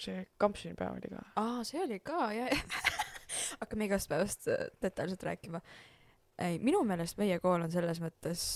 [0.00, 1.24] see kampsunipäev oli ka?
[1.42, 2.62] aa, see oli ka, jah.
[3.60, 5.60] hakkame igast päevast äh, detailselt rääkima.
[6.38, 8.46] ei, minu meelest meie kool on selles mõttes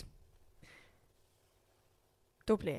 [2.46, 2.76] tubli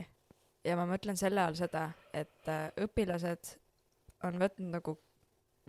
[0.66, 3.56] ja ma mõtlen selle all seda, et äh, õpilased
[4.28, 4.96] on võtnud nagu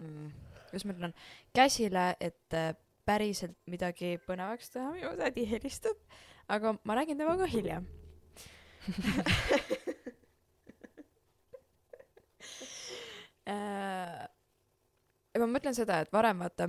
[0.00, 0.32] mm,,
[0.68, 1.14] kuidas ma ütlen,
[1.56, 2.72] käsile, et äh,
[3.08, 5.98] päriselt midagi põnevaks teha, minu tädi helistab,
[6.52, 7.88] aga ma räägin temaga hiljem.
[13.46, 16.68] ja ma mõtlen seda, et varem vaata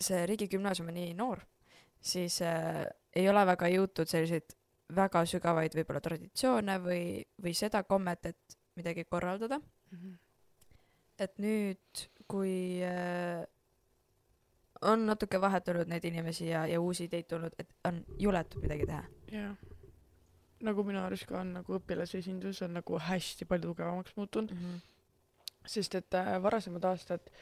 [0.00, 1.42] see riigigümnaasium on nii noor,
[2.00, 2.84] siis äh,
[3.14, 4.56] ei ole väga jõutud selliseid
[4.96, 7.04] väga sügavaid võib-olla traditsioone või,
[7.42, 9.60] või seda kommet, et midagi korraldada.
[11.18, 13.44] et nüüd, kui äh,
[14.82, 19.04] on natuke vahetunud neid inimesi ja, ja uusi ideid tulnud, et on juletud midagi teha.
[19.32, 19.56] jah.
[20.62, 24.52] nagu minu arust ka on nagu õpilasesindus on nagu hästi palju tugevamaks muutunud.
[24.54, 24.80] Mm -hmm.
[25.66, 27.32] Sest et äh, varasemad aastad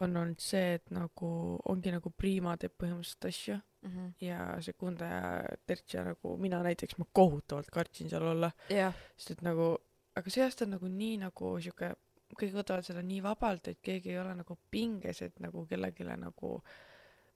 [0.00, 1.30] on olnud see, et nagu
[1.68, 4.12] ongi nagu Prima teeb põhimõtteliselt asju mm -hmm.
[4.24, 9.42] ja Secunda ja Tertsia nagu mina näiteks ma kohutavalt kartsin seal olla, jah, sest et
[9.42, 9.76] nagu
[10.16, 11.92] aga see aasta on nagu nii nagu sihuke
[12.40, 16.62] kõik võtavad seda nii vabalt, et keegi ei ole nagu pinges, et nagu kellelegi nagu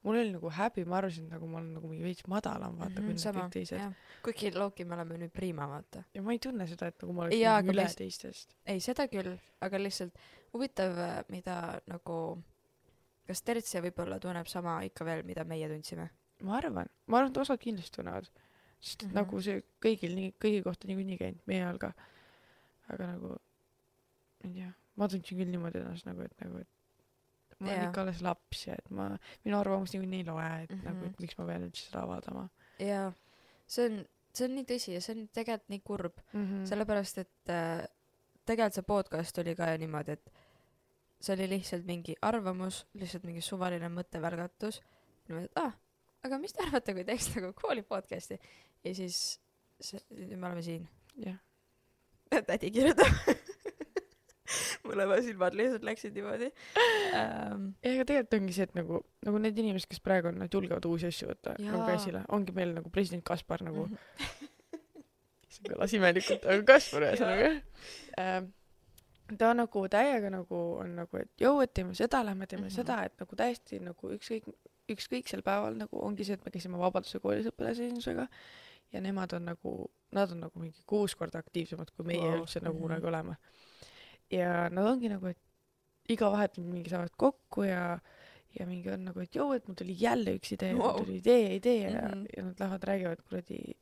[0.05, 3.01] mul oli nagu häbi, ma arvasin, et nagu ma olen nagu mingi veits madalam, vaata
[3.01, 3.95] mm, kui need sama kõik, teised.
[4.27, 6.05] kuigi Loki me oleme nüüd Prima, vaata.
[6.15, 8.53] ja ma ei tunne seda, et nagu ma oleks Jaa, nagu üle mis- teistest.
[8.67, 9.33] ei, seda küll,
[9.65, 10.19] aga lihtsalt
[10.53, 10.99] huvitav,
[11.33, 12.19] mida nagu,
[13.27, 16.11] kas Tertsia võib-olla tunneb sama ikka veel, mida meie tundsime?
[16.45, 18.29] ma arvan, ma arvan, et osad kindlasti tunnevad,
[18.81, 19.11] sest mm Mhm.
[19.11, 19.15] -hmm.
[19.23, 21.95] nagu see kõigil nii, kõigi kohta niikuinii käinud, meie all ka.
[22.93, 23.29] aga nagu,
[24.45, 26.69] ma ei tea, ma tundsin küll niimoodi ennast nagu, et nagu, et
[27.61, 29.09] ma olen ikka alles laps ja et ma,
[29.45, 30.85] minu arvamust niikuinii ei loe, et mm -hmm.
[30.85, 31.07] nagu, Mhm.
[31.15, 32.49] et miks ma pean üldse seda avaldama
[32.79, 33.13] jaa,
[33.67, 34.01] see on,
[34.35, 36.45] see on nii tõsi ja see on tegelikult nii kurb, mm.
[36.47, 36.65] -hmm.
[36.67, 37.87] sellepärast et äh,
[38.45, 40.33] tegelikult see podcast oli ka niimoodi, et
[41.21, 44.83] see oli lihtsalt mingi arvamus, lihtsalt mingi suvaline mõttevälgatus.
[45.29, 45.73] niimoodi, et aa,
[46.25, 48.39] aga mis te arvate, kui teeks nagu kooli podcast'i
[48.85, 49.41] ja siis
[49.81, 50.01] see,
[50.37, 50.89] me oleme siin.
[51.17, 51.39] jah,
[52.47, 53.07] tädi kirjutab.
[54.95, 56.51] mõlema silmad lihtsalt läksid niimoodi
[57.19, 57.71] ähm,.
[57.85, 60.87] ja ega tegelikult ongi see, et nagu, nagu need inimesed, kes praegu on, nad julgevad
[60.89, 61.71] uusi asju võtta Jaa.
[61.71, 64.51] nagu käsile, ongi meil nagu president Kaspar nagu mm, Mhm.
[65.55, 67.51] see kõlas imelikult, aga Kaspar ühesõnaga
[68.21, 68.53] ähm,.
[69.41, 72.71] ta nagu täiega nagu on nagu, et jõu, et teeme seda, lähme teeme mm.
[72.71, 72.83] -hmm.
[72.83, 74.51] seda, et nagu täiesti nagu ükskõik,
[74.95, 78.29] ükskõiksel päeval nagu ongi see, et me käisime Vabaduse koolis õpilasesindusega
[78.95, 79.75] ja nemad on nagu,
[80.15, 82.43] nad on nagu mingi kuus korda aktiivsemad kui meie wow.
[82.43, 83.37] üldse nagu kunagi oleme.
[84.31, 85.39] Ja nad ongi nagu, et
[86.09, 87.99] iga vahetund mingi saavad kokku ja
[88.59, 91.17] ja mingi on nagu, et jõu, et mul tuli jälle üks idee wow., mul tuli
[91.19, 92.21] idee, idee ja mm, Mhm.
[92.21, 92.27] -hmm.
[92.37, 93.75] ja nad lähevad räägivad kuradi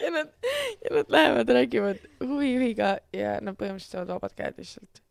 [0.00, 0.28] ja nad,
[0.84, 5.02] ja nad lähevad räägivad huvijuhiga ja nad põhimõtteliselt saavad vabad käed lihtsalt.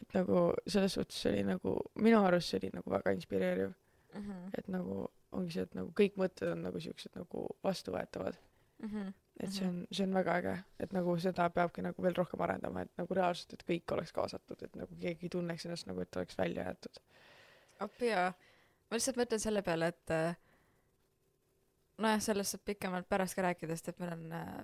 [0.00, 3.72] et nagu selles suhtes oli nagu, minu arust see oli nagu väga inspireeriv,
[4.14, 4.48] Mhm.
[4.58, 8.34] et nagu ongi see, et nagu kõik mõtted on nagu siuksed nagu vastuvõetavad.
[8.82, 9.08] Mhm.
[9.40, 10.54] Et see on, see on väga äge,
[10.84, 14.64] et nagu seda peabki nagu veel rohkem arendama, et nagu reaalselt, et kõik oleks kaasatud,
[14.66, 17.00] et nagu keegi ei tunneks ennast nagu, et oleks välja jäetud.
[17.86, 18.28] appi jaa.
[18.90, 20.36] ma lihtsalt mõtlen selle peale, et äh,
[22.02, 24.60] nojah, sellest saab pikemalt pärast ka rääkida, sest et meil on äh,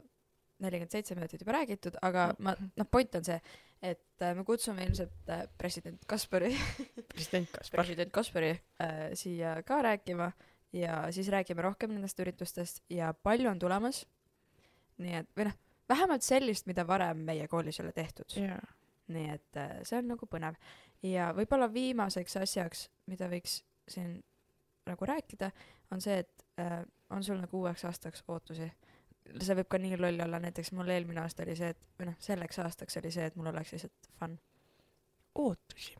[0.64, 3.38] nelikümmend seitse minutit juba räägitud, aga ma, noh, point on see,
[3.82, 6.52] et äh, me kutsume ilmselt president Kaspari,
[7.14, 7.80] president Kaspar.
[7.80, 10.32] president Kaspari äh, siia ka rääkima
[10.72, 14.04] ja siis räägime rohkem nendest üritustest ja palju on tulemas.
[15.02, 15.56] Nii et, või noh,
[15.88, 18.36] vähemalt sellist, mida varem meie koolis ei ole tehtud.
[18.36, 18.60] jaa,
[19.14, 20.58] nii et äh, see on nagu põnev
[21.06, 24.18] ja võib-olla viimaseks asjaks, mida võiks siin
[24.88, 25.50] nagu rääkida,
[25.92, 28.70] on see, et äh, on sul nagu uueks aastaks ootusi.
[29.44, 32.18] see võib ka nii loll olla, näiteks mul eelmine aasta oli see, et või noh,
[32.24, 34.38] selleks aastaks oli see, et mul oleks lihtsalt fun.
[35.34, 35.96] ootusi.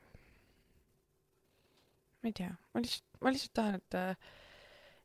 [2.22, 3.98] ma ei tea, ma lihtsalt, ma lihtsalt tahan, et,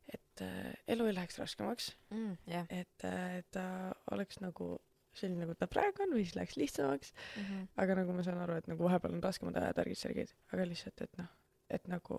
[0.08, 2.36] et äh, elu ei läheks raskemaks, mm,.
[2.50, 3.04] jah et,
[3.38, 4.74] et ta oleks nagu
[5.14, 7.42] selline, nagu ta praegu on või siis läheks lihtsamaks, mm.
[7.44, 7.66] -hmm.
[7.82, 11.18] aga nagu ma saan aru, et nagu vahepeal on raskemad ajad, värgid-särgid, aga lihtsalt, et
[11.20, 11.30] noh,
[11.70, 12.18] et nagu,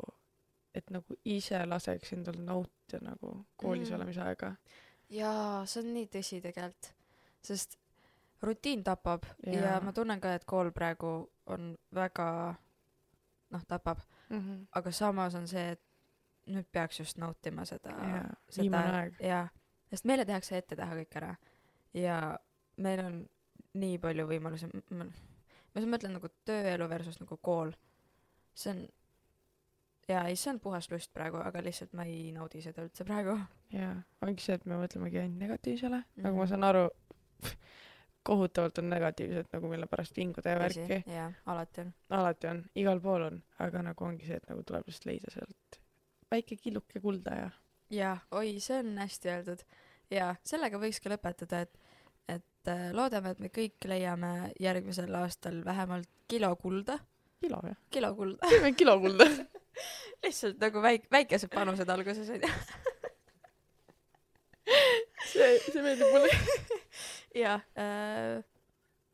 [0.76, 3.96] et nagu ise laseks endal nautida nagu koolis Mm.
[3.96, 4.56] olemise aega.
[5.10, 6.94] jaa, see on nii tõsi tegelikult,
[7.44, 7.78] sest
[8.42, 9.60] rutiin tapab ja.
[9.60, 12.56] ja ma tunnen ka, et kool praegu on väga
[13.52, 14.68] noh, tapab, Mm -hmm.
[14.72, 15.82] aga samas on see, et
[16.48, 17.94] nüüd peaks just nautima seda
[18.50, 18.72] seda-
[19.20, 19.48] jaa,
[19.90, 21.36] sest meile tehakse ette teha kõik ära
[21.94, 22.20] ja
[22.78, 23.30] meil on
[23.76, 25.06] nii palju võimalusi, ma
[25.76, 27.72] just mõtlen nagu tööelu versus nagu kool.
[28.56, 28.88] see on,
[30.08, 33.40] jaa, ei, see on puhas lust praegu, aga lihtsalt ma ei naudi seda üldse praegu.
[33.74, 36.24] jaa, ongi see, et me mõtlemegi ainult negatiivsele mm, -hmm.
[36.24, 36.40] nagu Mhm.
[36.42, 36.90] ma saan aru,
[38.24, 41.94] kohutavalt on negatiivset nagu mille pärast vinguda ja värki, jaa, alati on.
[42.10, 45.80] alati on, igal pool on, aga nagu ongi see, et nagu tuleb lihtsalt leida sealt
[46.36, 47.50] väike killuke kulda ja
[47.94, 49.66] jaa, oi, see on hästi öeldud.
[50.12, 51.78] jaa, sellega võikski lõpetada, et,
[52.38, 57.00] et äh, loodame, et me kõik leiame järgmisel aastal vähemalt kilo kulda,
[57.42, 59.30] kilo jah, kilo kulda, teeme kilo kulda.
[60.24, 62.50] lihtsalt nagu väik-, väikesed panused alguses onju.
[65.32, 66.30] see, see meeldib mulle.
[67.44, 68.42] jaa äh,,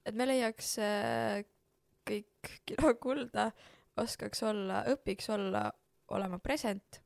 [0.06, 1.44] et me leiaks äh,
[2.08, 3.52] kõik kilo kulda,
[4.02, 5.70] oskaks olla, õpiks olla,
[6.12, 7.02] olema present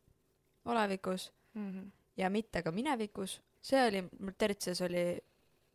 [0.65, 1.87] olevikus Mhm.
[2.17, 3.41] ja mitte ka minevikus.
[3.61, 5.17] see oli, mul tertses oli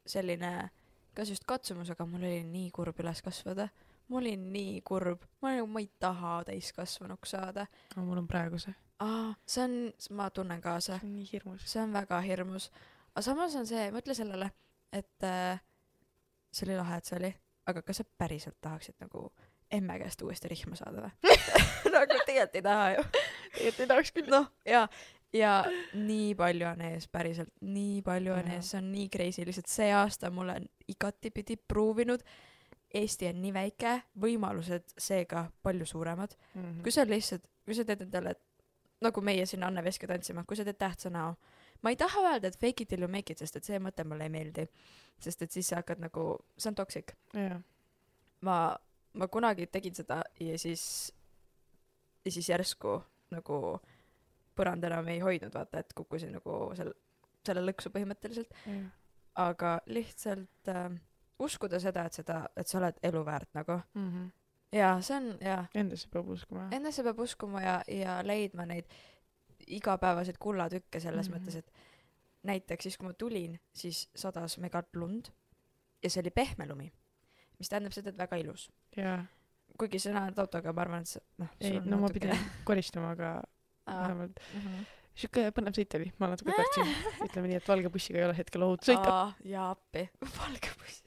[0.06, 0.70] selline,
[1.14, 3.68] kas just katsumus, aga mul oli nii kurb üles kasvada.
[4.08, 7.66] ma olin nii kurb, ma olin nagu, ma ei taha täiskasvanuks saada.
[7.96, 11.62] aga mul on praegu see, aa, see on, ma tunnen kaasa see, on nii hirmus.
[11.72, 12.70] see on väga hirmus.
[13.14, 14.50] aga samas on see, mõtle sellele,
[14.92, 15.60] et äh,
[16.52, 17.34] see oli lahe, et see oli,
[17.66, 19.32] aga kas sa päriselt tahaksid nagu
[19.72, 21.38] emme käest uuesti rihma saada või?
[21.94, 23.04] nagu tegelikult ei taha ju.
[23.54, 24.30] tegelikult ei tahaks küll.
[24.32, 24.84] noh, ja,
[25.36, 25.54] ja
[25.94, 28.58] nii palju on ees, päriselt, nii palju on Jaa.
[28.58, 32.24] ees, see on nii crazy, lihtsalt see aasta mulle on igatipidi proovinud.
[32.94, 36.32] Eesti on nii väike, võimalused seega palju suuremad.
[36.54, 36.80] Mhm.
[36.82, 38.34] kui sa lihtsalt, kui sa teed endale,
[39.00, 41.36] nagu meie siin Anne Veske tantsime, kui sa teed tähtsa näo,
[41.82, 44.04] ma ei taha öelda, et fake it till you make it, sest et see mõte
[44.04, 44.66] mulle ei meeldi.
[45.20, 47.14] sest et siis sa hakkad nagu, see on toksik.
[47.34, 47.60] jaa,
[48.40, 48.56] ma,
[49.14, 51.12] ma kunagi tegin seda ja siis,
[52.24, 53.00] ja siis järsku
[53.34, 53.80] nagu
[54.56, 56.92] põrand enam ei hoidnud, vaata, et kukkusin nagu seal,
[57.46, 58.88] selle lõksu põhimõtteliselt, jaa.
[59.46, 60.90] aga lihtsalt äh,
[61.40, 63.80] uskuda seda, et seda, et sa oled elu väärt nagu.
[63.94, 64.28] Mhm.
[64.72, 66.68] jaa, see on jaa, Endasse peab uskuma.
[66.74, 68.90] endasse peab uskuma ja, ja leidma neid
[69.66, 71.34] igapäevaseid kullatükke selles mm.
[71.34, 71.40] -hmm.
[71.40, 71.72] mõttes, et
[72.42, 75.30] näiteks siis, kui ma tulin, siis sadas megalt lund
[76.02, 76.92] ja see oli pehme lumi,
[77.60, 78.68] mis tähendab seda, et väga ilus.
[78.96, 79.20] jaa.
[79.80, 81.52] kuigi sina oled autoga, ma arvan, et see noh.
[81.60, 83.34] ei, no ma pidin koristama, aga
[83.86, 84.86] vähemalt -hmm.
[85.14, 86.94] siuke põnev sõit oli, ma natuke kartsin.
[87.26, 89.14] ütleme nii, et valge bussiga ei ole hetkel ohutu sõita.
[89.44, 90.08] jaa, appi,
[90.40, 91.02] valge buss.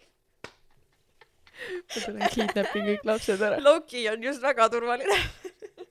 [1.63, 3.59] ma tulen kidnapin kõik lapsed ära.
[3.63, 5.19] Loki on just väga turvaline.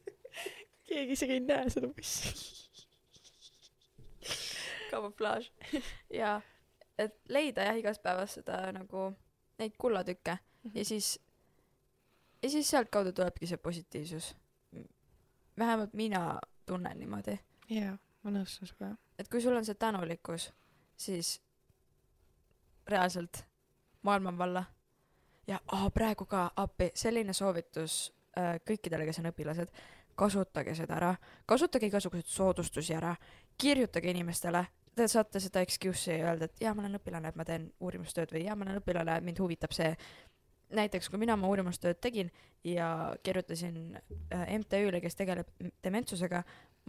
[0.88, 2.34] keegi isegi ei näe seda bussi.
[4.90, 5.52] kamuflaaž.
[6.10, 6.40] ja,
[6.98, 9.12] et leida jah, igapäevast seda nagu
[9.58, 10.36] neid kullatükke
[10.74, 11.20] ja siis,
[12.42, 14.36] ja siis sealtkaudu tulebki see positiivsus.
[15.58, 17.38] vähemalt mina tunnen niimoodi,
[17.68, 18.96] jaa, ma nõustun sinuga.
[19.18, 20.52] et kui sul on see tänulikkus,
[20.96, 21.42] siis
[22.88, 23.44] reaalselt
[24.02, 24.64] maailm on valla.
[25.46, 29.72] ja aa, praegu ka appi, selline soovitus äh, kõikidele, kes on õpilased,
[30.14, 31.14] kasutage seda ära,
[31.46, 33.16] kasutage igasuguseid soodustusi ära,
[33.58, 37.70] kirjutage inimestele, te saate seda excuse'i öelda, et jaa, ma olen õpilane, et ma teen
[37.80, 39.94] uurimustööd või jaa, ma olen õpilane, mind huvitab see.
[40.72, 42.30] Näiteks kui mina oma uurimustööd tegin
[42.64, 43.98] ja kirjutasin
[44.34, 45.48] äh, MTÜ-le, kes tegeleb
[45.84, 46.42] dementsusega,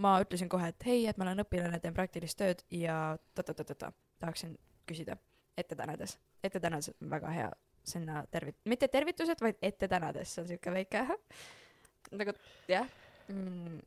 [0.04, 3.92] ma ütlesin kohe, et hei, et ma olen õpilane, teen praktilist tööd ja ta-ta-ta-ta-ta,
[4.24, 4.58] tahaksin
[4.90, 5.18] küsida
[5.58, 7.52] ette tänades, ette tänades väga hea
[7.86, 11.04] sinna tervit-, mitte tervitused, vaid ette tänades, see on siuke väike
[12.18, 12.34] nagu
[12.68, 12.88] jah
[13.28, 13.80] mm,.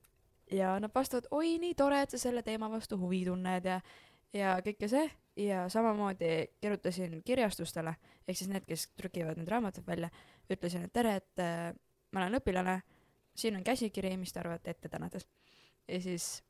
[0.53, 3.81] ja nad vastavad, oi, nii tore, et sa selle teema vastu huvi tunned ja,
[4.35, 5.07] ja kõike see
[5.37, 7.95] ja samamoodi kirjutasin kirjastustele,
[8.29, 10.11] ehk siis need, kes trükivad need raamatud välja,
[10.51, 11.71] ütlesin, et tere, et äh,
[12.13, 12.81] ma olen õpilane,
[13.37, 15.29] siin on käsikiri, mis te arvate ette tänades.
[15.89, 16.43] ja siis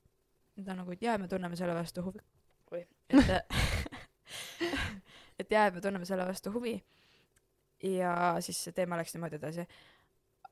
[0.64, 2.22] ta nagu, et jaa, me tunneme selle vastu huvi.
[2.70, 3.30] oi, et
[5.40, 6.84] et jaa, me tunneme selle vastu huvi.
[7.82, 9.66] ja siis see teema läks niimoodi edasi.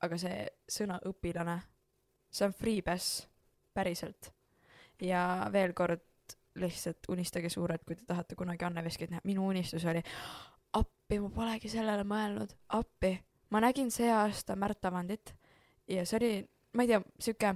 [0.02, 1.60] aga see sõna õpilane,
[2.30, 3.28] see on free pass,
[3.74, 4.32] päriselt.
[5.00, 6.02] ja veel kord
[6.60, 10.02] lihtsalt unistage suurelt, kui te tahate kunagi Anne Veskit näha, minu unistus oli
[10.78, 13.14] appi, ma polegi sellele mõelnud, appi,
[13.50, 15.34] ma nägin see aasta Märt Avandit
[15.90, 16.32] ja see oli,
[16.74, 17.54] ma ei tea, siuke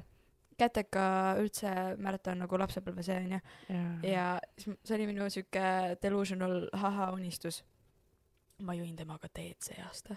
[0.59, 1.03] käteka
[1.38, 1.72] üldse
[2.03, 3.40] Märt on nagu lapsepõlve see onju
[4.07, 4.26] ja
[4.59, 5.64] siis see oli minu siuke
[6.03, 7.62] delusional haha unistus.
[8.66, 10.16] ma jõin temaga teed see aasta,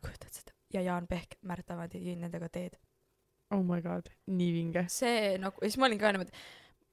[0.00, 0.54] kujutad seda?
[0.72, 2.78] ja Jaan Pehk, Märt Avandi, jõin nendega teed.
[3.50, 4.86] oh my god, nii vinge.
[4.88, 6.44] see nagu, ja siis ma olin ka niimoodi,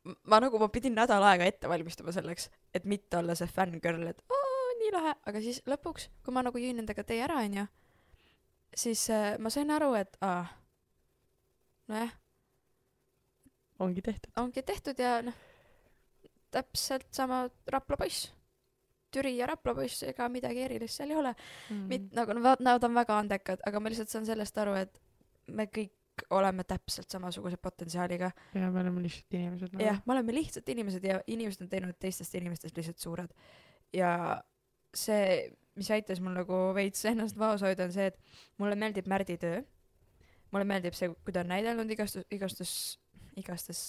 [0.03, 4.23] ma nagu, ma pidin nädal aega ette valmistuma selleks, et mitte olla see fängirl, et
[4.31, 7.65] oo, nii lahe, aga siis lõpuks, kui ma nagu jõin nendega tee ära, onju,
[8.85, 10.45] siis äh, ma sain aru, et aa,
[11.91, 12.15] nojah,
[13.85, 14.33] ongi tehtud.
[14.39, 15.37] ongi tehtud ja noh,
[16.51, 18.29] täpselt sama Rapla poiss.
[19.13, 21.35] Türi ja Rapla poiss, ega midagi erilist seal ei ole.
[21.69, 21.85] Mm.
[21.89, 25.01] mit-, nagu nad, nad on väga andekad, aga ma lihtsalt saan sellest aru, et
[25.49, 25.93] me kõik
[26.29, 28.31] oleme täpselt samasuguse potentsiaaliga.
[28.53, 29.83] ja me oleme lihtsalt inimesed nagu.
[29.85, 33.33] jah, me oleme lihtsalt inimesed ja inimesed on teinud teistest inimestest lihtsalt suured.
[33.93, 34.43] ja
[34.95, 38.19] see, mis aitas mul nagu veits ennast vaos hoida, on see, et
[38.57, 39.61] mulle meeldib Märdi töö.
[40.51, 42.73] mulle meeldib see, kui ta on näidelnud igastus, igastus,
[43.37, 43.83] igastes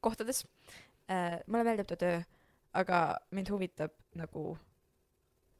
[0.00, 0.44] kohtades
[1.10, 1.40] äh,.
[1.46, 2.22] mulle meeldib ta töö,
[2.72, 4.56] aga mind huvitab nagu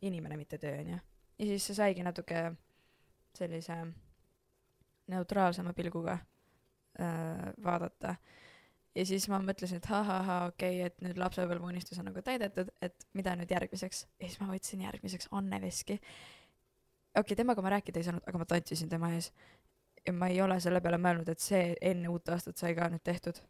[0.03, 0.99] inimene, mitte töö, onju.
[1.39, 2.51] ja siis see saigi natuke
[3.37, 3.81] sellise
[5.13, 6.19] neutraalsema pilguga
[7.01, 8.17] äh, vaadata
[8.97, 12.71] ja siis ma mõtlesin, et ha-ha-ha, okei okay,, et nüüd lapsepõlve unistus on nagu täidetud,
[12.83, 14.07] et mida nüüd järgmiseks.
[14.21, 15.99] ja siis ma võtsin järgmiseks Anne Veski.
[16.01, 19.33] okei okay,, temaga ma rääkida ei saanud, aga ma tantsisin tema ees.
[20.07, 23.05] ja ma ei ole selle peale mõelnud, et see enne uut aastat sai ka nüüd
[23.05, 23.41] tehtud.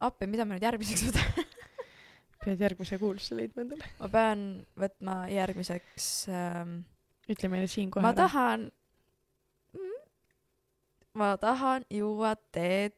[0.00, 1.44] appi, mida ma nüüd järgmiseks võtan?
[2.44, 3.92] pead järgmise kuulsuse leidma endale.
[3.98, 4.44] ma pean
[4.78, 6.80] võtma järgmiseks ähm,,
[7.28, 8.06] ütle meile siinkohal.
[8.06, 8.14] ma.
[8.16, 8.70] tahan,
[11.18, 12.92] ma tahan juua teed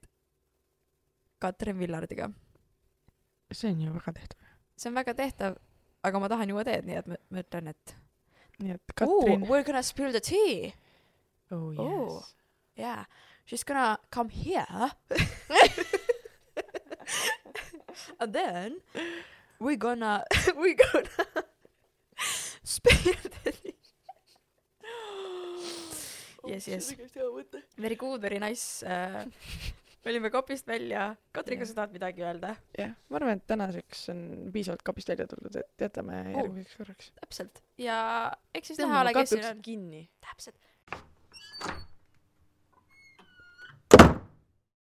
[1.41, 2.29] Katrin Villardiga.
[3.53, 4.39] see on ju väga tehtav.
[4.77, 5.57] see on väga tehtav,
[6.05, 7.95] aga ma tahan juua teed, nii et ma, ma ütlen, et
[8.61, 10.75] nii et Ooh, Katrin we're gonna spill the tea.
[11.51, 12.21] oh Ooh.
[12.21, 12.35] yes
[12.81, 13.05] Yeah.
[13.45, 14.65] She's gonna come here.
[18.21, 18.77] and then
[19.59, 20.25] we're gonna
[20.57, 21.11] we're gonna
[22.65, 23.75] spill the tea.
[26.49, 26.95] Yes, yes.
[27.81, 29.25] Very good, very nice uh,.
[30.05, 31.11] me olime kapist välja.
[31.37, 32.55] Katri, kas sa tahad midagi öelda?
[32.79, 34.23] jah, ma arvan, et tänaseks on
[34.55, 36.39] piisavalt kapist välja tuldud, et jätame Oh.
[36.41, 37.11] järgmiseks korraks.
[37.21, 37.63] täpselt.
[37.79, 37.99] ja
[38.55, 39.63] eks siis näha ole, kes siin on.
[39.63, 40.03] kinni.
[40.25, 40.57] täpselt.